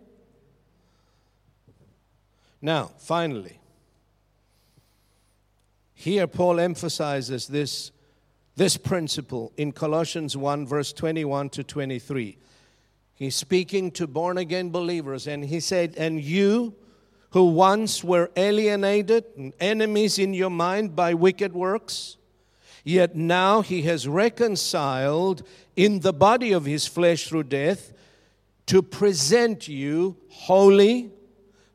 Now, 2.61 2.91
finally, 2.99 3.59
here 5.93 6.27
Paul 6.27 6.59
emphasizes 6.59 7.47
this, 7.47 7.91
this 8.55 8.77
principle 8.77 9.51
in 9.57 9.71
Colossians 9.71 10.37
1, 10.37 10.67
verse 10.67 10.93
21 10.93 11.49
to 11.49 11.63
23. 11.63 12.37
He's 13.15 13.35
speaking 13.35 13.91
to 13.91 14.07
born 14.07 14.37
again 14.37 14.69
believers, 14.69 15.27
and 15.27 15.43
he 15.43 15.59
said, 15.59 15.95
And 15.97 16.19
you 16.21 16.75
who 17.31 17.45
once 17.45 18.03
were 18.03 18.31
alienated 18.35 19.25
and 19.37 19.53
enemies 19.59 20.19
in 20.19 20.33
your 20.33 20.49
mind 20.49 20.95
by 20.95 21.13
wicked 21.13 21.53
works, 21.53 22.17
yet 22.83 23.15
now 23.15 23.61
he 23.61 23.83
has 23.83 24.07
reconciled 24.07 25.43
in 25.75 25.99
the 25.99 26.13
body 26.13 26.51
of 26.51 26.65
his 26.65 26.87
flesh 26.87 27.27
through 27.27 27.43
death 27.43 27.93
to 28.67 28.81
present 28.81 29.67
you 29.67 30.17
holy, 30.29 31.11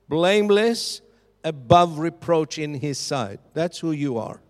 blameless, 0.09 1.01
above 1.45 1.99
reproach 1.99 2.59
in 2.59 2.75
his 2.75 2.99
sight. 2.99 3.39
That's 3.55 3.79
who 3.79 3.93
you 3.93 4.19
are. 4.19 4.41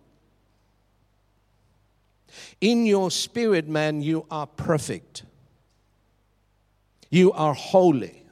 In 2.61 2.87
your 2.87 3.11
spirit, 3.11 3.69
man, 3.69 4.01
you 4.01 4.27
are 4.31 4.47
perfect. 4.47 5.25
You 7.11 7.33
are 7.33 7.55
holy. 7.55 8.25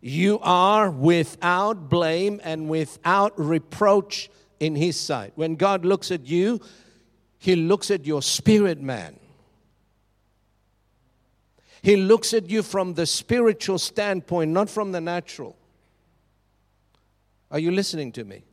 You 0.00 0.38
are 0.40 0.90
without 0.90 1.88
blame 1.88 2.40
and 2.44 2.68
without 2.68 3.38
reproach 3.38 4.30
in 4.60 4.76
his 4.76 4.98
sight. 4.98 5.32
When 5.34 5.56
God 5.56 5.84
looks 5.84 6.10
at 6.10 6.26
you, 6.26 6.60
he 7.38 7.56
looks 7.56 7.90
at 7.90 8.04
your 8.04 8.22
spirit, 8.22 8.80
man. 8.80 9.18
He 11.82 11.96
looks 11.96 12.34
at 12.34 12.50
you 12.50 12.62
from 12.62 12.94
the 12.94 13.06
spiritual 13.06 13.78
standpoint, 13.78 14.50
not 14.50 14.68
from 14.68 14.92
the 14.92 15.00
natural. 15.00 15.56
Are 17.50 17.58
you 17.58 17.70
listening 17.70 18.12
to 18.12 18.24
me? 18.24 18.44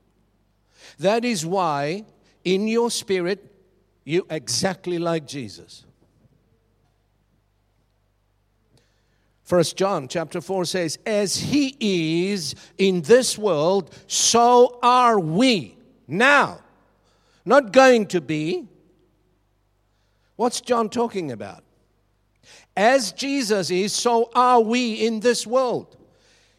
That 0.99 1.25
is 1.25 1.45
why 1.45 2.05
in 2.43 2.67
your 2.67 2.91
spirit 2.91 3.51
you 4.03 4.25
exactly 4.29 4.99
like 4.99 5.27
Jesus. 5.27 5.83
First 9.43 9.77
John 9.77 10.07
chapter 10.07 10.41
4 10.41 10.65
says, 10.65 10.97
As 11.05 11.35
he 11.35 11.75
is 11.79 12.55
in 12.77 13.01
this 13.01 13.37
world, 13.37 13.95
so 14.07 14.79
are 14.81 15.19
we 15.19 15.77
now. 16.07 16.61
Not 17.45 17.71
going 17.71 18.07
to 18.07 18.21
be. 18.21 18.67
What's 20.35 20.61
John 20.61 20.89
talking 20.89 21.31
about? 21.31 21.63
As 22.75 23.11
Jesus 23.11 23.71
is, 23.71 23.93
so 23.93 24.29
are 24.35 24.59
we 24.59 24.93
in 24.93 25.21
this 25.21 25.47
world. 25.47 25.95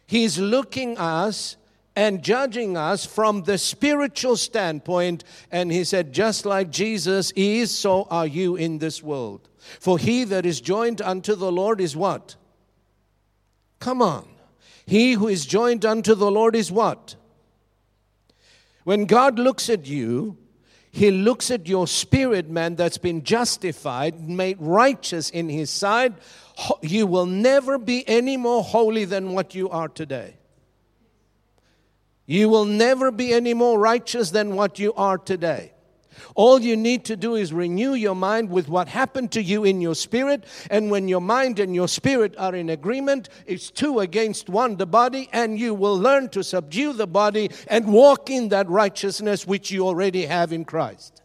He's 0.07 0.39
looking 0.39 0.97
us 0.97 1.57
and 1.95 2.23
judging 2.23 2.77
us 2.77 3.05
from 3.05 3.43
the 3.43 3.57
spiritual 3.57 4.37
standpoint. 4.37 5.23
And 5.51 5.71
he 5.71 5.83
said, 5.83 6.13
Just 6.13 6.45
like 6.45 6.69
Jesus 6.69 7.31
is, 7.35 7.75
so 7.75 8.07
are 8.09 8.27
you 8.27 8.55
in 8.55 8.77
this 8.77 9.03
world. 9.03 9.49
For 9.79 9.97
he 9.97 10.23
that 10.25 10.45
is 10.45 10.61
joined 10.61 11.01
unto 11.01 11.35
the 11.35 11.51
Lord 11.51 11.81
is 11.81 11.95
what? 11.95 12.35
Come 13.79 14.01
on. 14.01 14.27
He 14.85 15.13
who 15.13 15.27
is 15.27 15.45
joined 15.45 15.85
unto 15.85 16.15
the 16.15 16.31
Lord 16.31 16.55
is 16.55 16.71
what? 16.71 17.15
When 18.85 19.05
God 19.05 19.37
looks 19.37 19.69
at 19.69 19.85
you, 19.85 20.37
he 20.97 21.11
looks 21.11 21.51
at 21.51 21.67
your 21.67 21.85
spirit 21.85 22.49
man 22.49 22.73
that's 22.73 22.97
been 22.97 23.23
justified, 23.23 24.27
made 24.27 24.57
righteous 24.59 25.29
in 25.29 25.47
his 25.47 25.69
sight. 25.69 26.13
You 26.81 27.05
will 27.05 27.27
never 27.27 27.77
be 27.77 28.03
any 28.09 28.35
more 28.35 28.63
holy 28.63 29.05
than 29.05 29.33
what 29.33 29.53
you 29.53 29.69
are 29.69 29.89
today. 29.89 30.37
You 32.25 32.49
will 32.49 32.65
never 32.65 33.11
be 33.11 33.31
any 33.31 33.53
more 33.53 33.77
righteous 33.77 34.31
than 34.31 34.55
what 34.55 34.79
you 34.79 34.91
are 34.95 35.19
today. 35.19 35.71
All 36.35 36.59
you 36.59 36.75
need 36.75 37.05
to 37.05 37.15
do 37.15 37.35
is 37.35 37.53
renew 37.53 37.93
your 37.93 38.15
mind 38.15 38.49
with 38.49 38.69
what 38.69 38.87
happened 38.87 39.31
to 39.33 39.41
you 39.41 39.63
in 39.63 39.81
your 39.81 39.95
spirit. 39.95 40.45
And 40.69 40.91
when 40.91 41.07
your 41.07 41.21
mind 41.21 41.59
and 41.59 41.73
your 41.73 41.87
spirit 41.87 42.35
are 42.37 42.55
in 42.55 42.69
agreement, 42.69 43.29
it's 43.45 43.71
two 43.71 43.99
against 43.99 44.49
one, 44.49 44.77
the 44.77 44.85
body, 44.85 45.29
and 45.33 45.59
you 45.59 45.73
will 45.73 45.97
learn 45.97 46.29
to 46.29 46.43
subdue 46.43 46.93
the 46.93 47.07
body 47.07 47.51
and 47.67 47.91
walk 47.91 48.29
in 48.29 48.49
that 48.49 48.69
righteousness 48.69 49.47
which 49.47 49.71
you 49.71 49.87
already 49.87 50.25
have 50.25 50.53
in 50.53 50.65
Christ. 50.65 51.21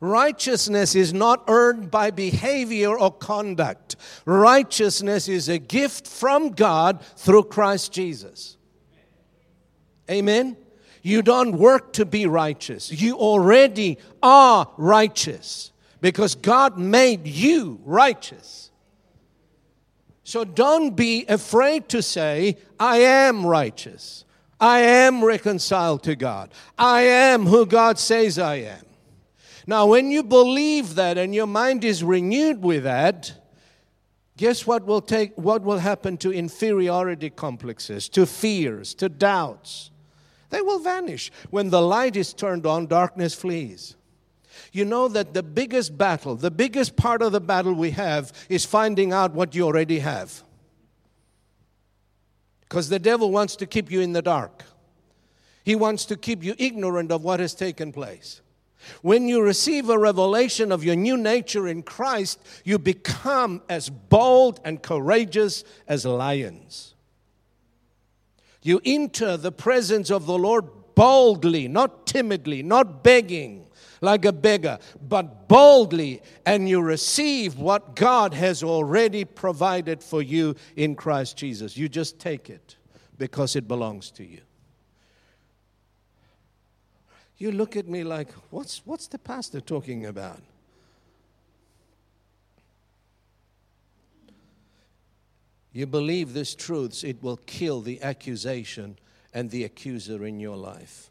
Righteousness 0.00 0.94
is 0.94 1.14
not 1.14 1.44
earned 1.48 1.90
by 1.90 2.10
behavior 2.10 2.98
or 2.98 3.10
conduct. 3.10 3.96
Righteousness 4.26 5.26
is 5.26 5.48
a 5.48 5.58
gift 5.58 6.06
from 6.06 6.50
God 6.50 7.02
through 7.16 7.44
Christ 7.44 7.92
Jesus. 7.92 8.58
Amen? 10.10 10.56
You 11.06 11.22
don't 11.22 11.52
work 11.52 11.92
to 11.92 12.04
be 12.04 12.26
righteous. 12.26 12.90
You 12.90 13.16
already 13.16 13.98
are 14.24 14.68
righteous 14.76 15.70
because 16.00 16.34
God 16.34 16.78
made 16.78 17.28
you 17.28 17.78
righteous. 17.84 18.72
So 20.24 20.42
don't 20.42 20.96
be 20.96 21.24
afraid 21.28 21.88
to 21.90 22.02
say, 22.02 22.56
I 22.80 22.96
am 23.02 23.46
righteous. 23.46 24.24
I 24.58 24.80
am 24.80 25.24
reconciled 25.24 26.02
to 26.02 26.16
God. 26.16 26.50
I 26.76 27.02
am 27.02 27.46
who 27.46 27.66
God 27.66 28.00
says 28.00 28.36
I 28.36 28.56
am. 28.56 28.84
Now, 29.64 29.86
when 29.86 30.10
you 30.10 30.24
believe 30.24 30.96
that 30.96 31.18
and 31.18 31.32
your 31.32 31.46
mind 31.46 31.84
is 31.84 32.02
renewed 32.02 32.64
with 32.64 32.82
that, 32.82 33.32
guess 34.36 34.66
what 34.66 34.84
will 34.84 35.02
take 35.02 35.36
what 35.36 35.62
will 35.62 35.78
happen 35.78 36.16
to 36.16 36.32
inferiority 36.32 37.30
complexes, 37.30 38.08
to 38.08 38.26
fears, 38.26 38.92
to 38.94 39.08
doubts? 39.08 39.92
They 40.50 40.62
will 40.62 40.78
vanish. 40.78 41.30
When 41.50 41.70
the 41.70 41.82
light 41.82 42.16
is 42.16 42.32
turned 42.32 42.66
on, 42.66 42.86
darkness 42.86 43.34
flees. 43.34 43.96
You 44.72 44.84
know 44.84 45.08
that 45.08 45.34
the 45.34 45.42
biggest 45.42 45.96
battle, 45.96 46.36
the 46.36 46.50
biggest 46.50 46.96
part 46.96 47.22
of 47.22 47.32
the 47.32 47.40
battle 47.40 47.74
we 47.74 47.90
have 47.92 48.32
is 48.48 48.64
finding 48.64 49.12
out 49.12 49.32
what 49.32 49.54
you 49.54 49.64
already 49.64 49.98
have. 50.00 50.42
Because 52.60 52.88
the 52.88 52.98
devil 52.98 53.30
wants 53.30 53.56
to 53.56 53.66
keep 53.66 53.90
you 53.90 54.00
in 54.00 54.12
the 54.12 54.22
dark, 54.22 54.64
he 55.64 55.74
wants 55.74 56.04
to 56.06 56.16
keep 56.16 56.42
you 56.42 56.54
ignorant 56.58 57.12
of 57.12 57.22
what 57.22 57.40
has 57.40 57.54
taken 57.54 57.92
place. 57.92 58.40
When 59.02 59.28
you 59.28 59.42
receive 59.42 59.88
a 59.88 59.98
revelation 59.98 60.70
of 60.70 60.84
your 60.84 60.96
new 60.96 61.16
nature 61.16 61.66
in 61.66 61.82
Christ, 61.82 62.40
you 62.64 62.78
become 62.78 63.62
as 63.68 63.88
bold 63.88 64.60
and 64.64 64.82
courageous 64.82 65.64
as 65.88 66.04
lions. 66.04 66.95
You 68.66 68.80
enter 68.84 69.36
the 69.36 69.52
presence 69.52 70.10
of 70.10 70.26
the 70.26 70.36
Lord 70.36 70.64
boldly, 70.96 71.68
not 71.68 72.04
timidly, 72.04 72.64
not 72.64 73.04
begging 73.04 73.68
like 74.00 74.24
a 74.24 74.32
beggar, 74.32 74.80
but 75.08 75.46
boldly, 75.46 76.20
and 76.44 76.68
you 76.68 76.80
receive 76.80 77.58
what 77.58 77.94
God 77.94 78.34
has 78.34 78.64
already 78.64 79.24
provided 79.24 80.02
for 80.02 80.20
you 80.20 80.56
in 80.74 80.96
Christ 80.96 81.36
Jesus. 81.36 81.76
You 81.76 81.88
just 81.88 82.18
take 82.18 82.50
it 82.50 82.74
because 83.18 83.54
it 83.54 83.68
belongs 83.68 84.10
to 84.12 84.24
you. 84.24 84.40
You 87.38 87.52
look 87.52 87.76
at 87.76 87.86
me 87.86 88.02
like, 88.02 88.32
what's, 88.50 88.82
what's 88.84 89.06
the 89.06 89.18
pastor 89.18 89.60
talking 89.60 90.06
about? 90.06 90.40
You 95.76 95.86
believe 95.86 96.32
these 96.32 96.54
truths, 96.54 97.04
it 97.04 97.22
will 97.22 97.36
kill 97.36 97.82
the 97.82 98.02
accusation 98.02 98.98
and 99.34 99.50
the 99.50 99.62
accuser 99.64 100.24
in 100.24 100.40
your 100.40 100.56
life. 100.56 101.10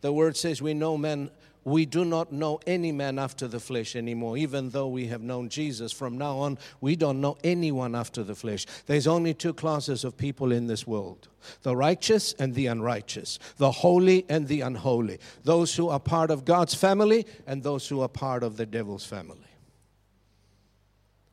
The 0.00 0.14
word 0.14 0.34
says, 0.34 0.62
We 0.62 0.72
know 0.72 0.96
men, 0.96 1.30
we 1.62 1.84
do 1.84 2.06
not 2.06 2.32
know 2.32 2.58
any 2.66 2.90
man 2.90 3.18
after 3.18 3.46
the 3.46 3.60
flesh 3.60 3.94
anymore, 3.94 4.38
even 4.38 4.70
though 4.70 4.88
we 4.88 5.08
have 5.08 5.20
known 5.20 5.50
Jesus. 5.50 5.92
From 5.92 6.16
now 6.16 6.38
on, 6.38 6.56
we 6.80 6.96
don't 6.96 7.20
know 7.20 7.36
anyone 7.44 7.94
after 7.94 8.22
the 8.22 8.34
flesh. 8.34 8.64
There's 8.86 9.06
only 9.06 9.34
two 9.34 9.52
classes 9.52 10.04
of 10.04 10.16
people 10.16 10.52
in 10.52 10.68
this 10.68 10.86
world 10.86 11.28
the 11.62 11.76
righteous 11.76 12.32
and 12.38 12.54
the 12.54 12.68
unrighteous, 12.68 13.38
the 13.58 13.70
holy 13.70 14.24
and 14.30 14.48
the 14.48 14.62
unholy, 14.62 15.18
those 15.44 15.76
who 15.76 15.90
are 15.90 16.00
part 16.00 16.30
of 16.30 16.46
God's 16.46 16.72
family 16.72 17.26
and 17.46 17.62
those 17.62 17.86
who 17.86 18.00
are 18.00 18.08
part 18.08 18.42
of 18.42 18.56
the 18.56 18.64
devil's 18.64 19.04
family. 19.04 19.50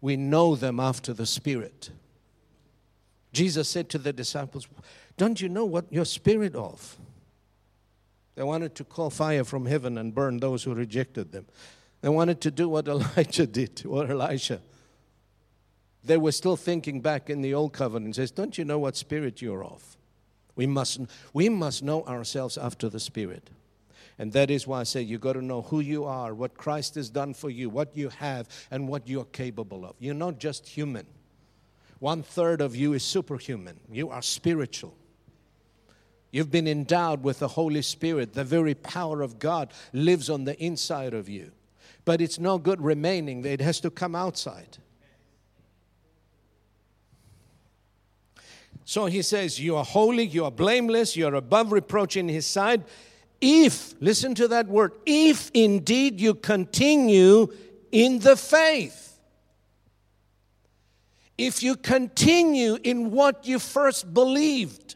We 0.02 0.18
know 0.18 0.58
them 0.58 0.82
after 0.82 1.14
the 1.14 1.26
Spirit. 1.26 1.92
Jesus 3.36 3.68
said 3.70 3.90
to 3.90 3.98
the 3.98 4.14
disciples, 4.14 4.68
Don't 5.18 5.42
you 5.42 5.50
know 5.50 5.66
what 5.66 5.86
you're 5.92 6.06
spirit 6.06 6.56
of? 6.56 6.98
They 8.36 8.44
wanted 8.44 8.76
to 8.76 8.84
call 8.86 9.10
fire 9.10 9.44
from 9.44 9.66
heaven 9.66 9.98
and 9.98 10.16
burn 10.16 10.40
those 10.40 10.64
who 10.64 10.74
rejected 10.74 11.34
them. 11.34 11.46
They 12.02 12.10
wanted 12.10 12.40
to 12.42 12.52
do 12.52 12.70
what 12.70 12.88
Elijah 12.88 13.46
did, 13.46 13.84
or 13.86 14.08
Elisha. 14.08 14.62
They 16.04 16.18
were 16.18 16.32
still 16.32 16.56
thinking 16.56 17.02
back 17.02 17.30
in 17.30 17.42
the 17.42 17.54
old 17.54 17.74
covenant 17.74 18.16
says, 18.16 18.32
Don't 18.32 18.58
you 18.58 18.64
know 18.64 18.80
what 18.80 18.96
spirit 18.96 19.42
you're 19.42 19.66
of? 19.66 19.98
We 20.56 20.66
must, 20.66 21.02
we 21.34 21.50
must 21.50 21.84
know 21.84 22.06
ourselves 22.06 22.58
after 22.58 22.88
the 22.88 23.02
spirit. 23.02 23.50
And 24.18 24.32
that 24.32 24.50
is 24.50 24.66
why 24.66 24.80
I 24.80 24.84
say 24.84 25.02
you 25.02 25.18
got 25.18 25.34
to 25.34 25.42
know 25.42 25.64
who 25.64 25.82
you 25.82 26.06
are, 26.06 26.34
what 26.34 26.56
Christ 26.56 26.96
has 26.96 27.10
done 27.10 27.34
for 27.34 27.50
you, 27.50 27.70
what 27.70 27.98
you 27.98 28.08
have, 28.08 28.48
and 28.72 28.88
what 28.88 29.10
you're 29.10 29.26
capable 29.26 29.84
of. 29.84 29.96
You're 30.00 30.14
not 30.14 30.40
just 30.40 30.70
human. 30.70 31.06
One 32.00 32.24
third 32.24 32.62
of 32.62 32.76
you 32.76 32.94
is 32.94 33.04
superhuman. 33.04 33.80
You 33.92 34.10
are 34.10 34.22
spiritual. 34.22 34.96
You've 36.32 36.52
been 36.52 36.68
endowed 36.68 37.24
with 37.24 37.40
the 37.40 37.48
Holy 37.48 37.82
Spirit. 37.82 38.34
The 38.34 38.44
very 38.44 38.76
power 38.76 39.22
of 39.22 39.40
God 39.40 39.72
lives 39.94 40.30
on 40.30 40.44
the 40.44 40.62
inside 40.62 41.14
of 41.14 41.30
you. 41.30 41.52
But 42.04 42.22
it's 42.22 42.40
no 42.40 42.58
good 42.58 42.82
remaining, 42.82 43.44
it 43.46 43.62
has 43.62 43.80
to 43.82 43.90
come 43.90 44.16
outside. 44.16 44.78
So 48.86 49.08
he 49.08 49.24
says, 49.24 49.60
You 49.60 49.76
are 49.78 49.84
holy, 49.84 50.26
you 50.26 50.46
are 50.46 50.52
blameless, 50.52 51.16
you 51.16 51.28
are 51.28 51.34
above 51.34 51.72
reproach 51.72 52.16
in 52.16 52.30
his 52.30 52.46
sight. 52.46 52.82
If, 53.42 53.96
listen 54.00 54.36
to 54.36 54.48
that 54.50 54.68
word, 54.68 54.94
if 55.06 55.52
indeed 55.54 56.22
you 56.22 56.36
continue 56.36 57.52
in 57.92 58.20
the 58.20 58.36
faith, 58.36 59.05
if 61.38 61.62
you 61.62 61.76
continue 61.76 62.78
in 62.84 63.12
what 63.12 63.46
you 63.46 63.60
first 63.60 64.14
believed, 64.14 64.96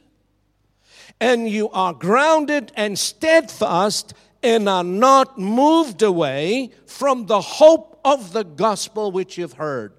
and 1.19 1.49
you 1.49 1.69
are 1.69 1.93
grounded 1.93 2.71
and 2.75 2.97
steadfast 2.97 4.13
and 4.41 4.69
are 4.69 4.83
not 4.83 5.37
moved 5.37 6.01
away 6.01 6.71
from 6.85 7.25
the 7.25 7.41
hope 7.41 7.99
of 8.05 8.31
the 8.31 8.43
gospel 8.43 9.11
which 9.11 9.37
you've 9.37 9.53
heard. 9.53 9.93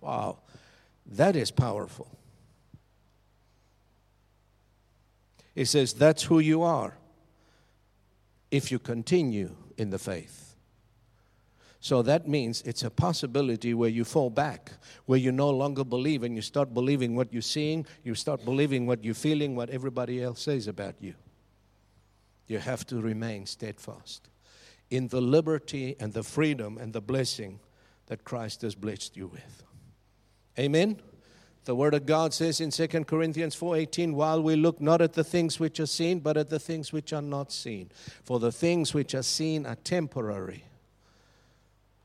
Wow, 0.00 0.38
that 1.06 1.36
is 1.36 1.50
powerful. 1.50 2.08
He 5.54 5.64
says, 5.64 5.94
That's 5.94 6.22
who 6.22 6.38
you 6.38 6.62
are 6.62 6.96
if 8.50 8.70
you 8.70 8.78
continue 8.78 9.56
in 9.76 9.90
the 9.90 9.98
faith. 9.98 10.45
So 11.86 12.02
that 12.02 12.26
means 12.26 12.62
it's 12.62 12.82
a 12.82 12.90
possibility 12.90 13.72
where 13.72 13.88
you 13.88 14.04
fall 14.04 14.28
back, 14.28 14.72
where 15.04 15.20
you 15.20 15.30
no 15.30 15.50
longer 15.50 15.84
believe 15.84 16.24
and 16.24 16.34
you 16.34 16.42
start 16.42 16.74
believing 16.74 17.14
what 17.14 17.32
you're 17.32 17.40
seeing, 17.40 17.86
you 18.02 18.16
start 18.16 18.44
believing 18.44 18.88
what 18.88 19.04
you're 19.04 19.14
feeling, 19.14 19.54
what 19.54 19.70
everybody 19.70 20.20
else 20.20 20.42
says 20.42 20.66
about 20.66 20.96
you. 21.00 21.14
You 22.48 22.58
have 22.58 22.84
to 22.88 23.00
remain 23.00 23.46
steadfast 23.46 24.28
in 24.90 25.06
the 25.06 25.20
liberty 25.20 25.94
and 26.00 26.12
the 26.12 26.24
freedom 26.24 26.76
and 26.76 26.92
the 26.92 27.00
blessing 27.00 27.60
that 28.06 28.24
Christ 28.24 28.62
has 28.62 28.74
blessed 28.74 29.16
you 29.16 29.28
with. 29.28 29.62
Amen. 30.58 31.00
The 31.66 31.76
word 31.76 31.94
of 31.94 32.04
God 32.04 32.34
says 32.34 32.60
in 32.60 32.72
2 32.72 33.06
Corinthians 33.06 33.54
4:18, 33.54 34.14
while 34.14 34.42
we 34.42 34.56
look 34.56 34.80
not 34.80 35.00
at 35.00 35.12
the 35.12 35.22
things 35.22 35.60
which 35.60 35.78
are 35.78 35.86
seen, 35.86 36.18
but 36.18 36.36
at 36.36 36.50
the 36.50 36.58
things 36.58 36.92
which 36.92 37.12
are 37.12 37.22
not 37.22 37.52
seen. 37.52 37.92
For 38.24 38.40
the 38.40 38.50
things 38.50 38.92
which 38.92 39.14
are 39.14 39.22
seen 39.22 39.66
are 39.66 39.76
temporary, 39.76 40.64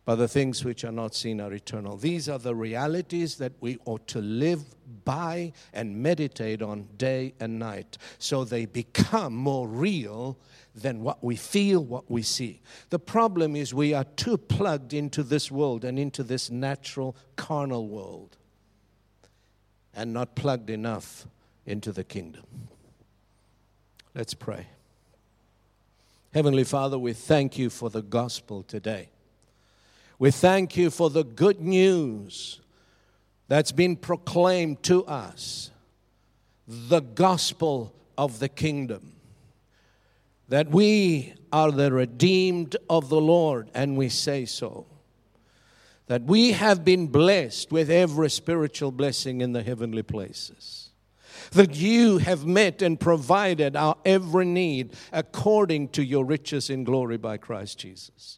but 0.03 0.15
the 0.15 0.27
things 0.27 0.65
which 0.65 0.83
are 0.83 0.91
not 0.91 1.13
seen 1.13 1.39
are 1.39 1.53
eternal. 1.53 1.95
These 1.95 2.27
are 2.27 2.39
the 2.39 2.55
realities 2.55 3.35
that 3.35 3.53
we 3.59 3.77
ought 3.85 4.07
to 4.07 4.19
live 4.19 4.63
by 5.05 5.53
and 5.73 6.01
meditate 6.01 6.61
on 6.61 6.87
day 6.97 7.33
and 7.39 7.59
night, 7.59 7.97
so 8.17 8.43
they 8.43 8.65
become 8.65 9.35
more 9.35 9.67
real 9.67 10.37
than 10.73 11.01
what 11.01 11.23
we 11.23 11.35
feel, 11.35 11.83
what 11.83 12.09
we 12.09 12.21
see. 12.21 12.61
The 12.89 12.99
problem 12.99 13.55
is 13.55 13.73
we 13.73 13.93
are 13.93 14.03
too 14.03 14.37
plugged 14.37 14.93
into 14.93 15.21
this 15.21 15.51
world 15.51 15.83
and 15.83 15.99
into 15.99 16.23
this 16.23 16.49
natural 16.49 17.15
carnal 17.35 17.87
world 17.87 18.37
and 19.93 20.13
not 20.13 20.35
plugged 20.35 20.69
enough 20.69 21.27
into 21.65 21.91
the 21.91 22.03
kingdom. 22.03 22.43
Let's 24.15 24.33
pray. 24.33 24.67
Heavenly 26.33 26.63
Father, 26.63 26.97
we 26.97 27.13
thank 27.13 27.57
you 27.57 27.69
for 27.69 27.89
the 27.89 28.01
gospel 28.01 28.63
today. 28.63 29.09
We 30.21 30.29
thank 30.29 30.77
you 30.77 30.91
for 30.91 31.09
the 31.09 31.23
good 31.23 31.61
news 31.61 32.59
that's 33.47 33.71
been 33.71 33.95
proclaimed 33.95 34.83
to 34.83 35.03
us 35.05 35.71
the 36.67 36.99
gospel 36.99 37.91
of 38.19 38.37
the 38.37 38.47
kingdom. 38.47 39.13
That 40.47 40.69
we 40.69 41.33
are 41.51 41.71
the 41.71 41.91
redeemed 41.91 42.77
of 42.87 43.09
the 43.09 43.19
Lord, 43.19 43.71
and 43.73 43.97
we 43.97 44.09
say 44.09 44.45
so 44.45 44.85
that 46.05 46.21
we 46.21 46.51
have 46.51 46.85
been 46.85 47.07
blessed 47.07 47.71
with 47.71 47.89
every 47.89 48.29
spiritual 48.29 48.91
blessing 48.91 49.41
in 49.41 49.53
the 49.53 49.63
heavenly 49.63 50.03
places. 50.03 50.91
That 51.53 51.73
you 51.73 52.19
have 52.19 52.45
met 52.45 52.83
and 52.83 52.99
provided 52.99 53.75
our 53.75 53.97
every 54.05 54.45
need 54.45 54.93
according 55.11 55.89
to 55.89 56.03
your 56.03 56.25
riches 56.25 56.69
in 56.69 56.83
glory 56.83 57.17
by 57.17 57.37
Christ 57.37 57.79
Jesus. 57.79 58.37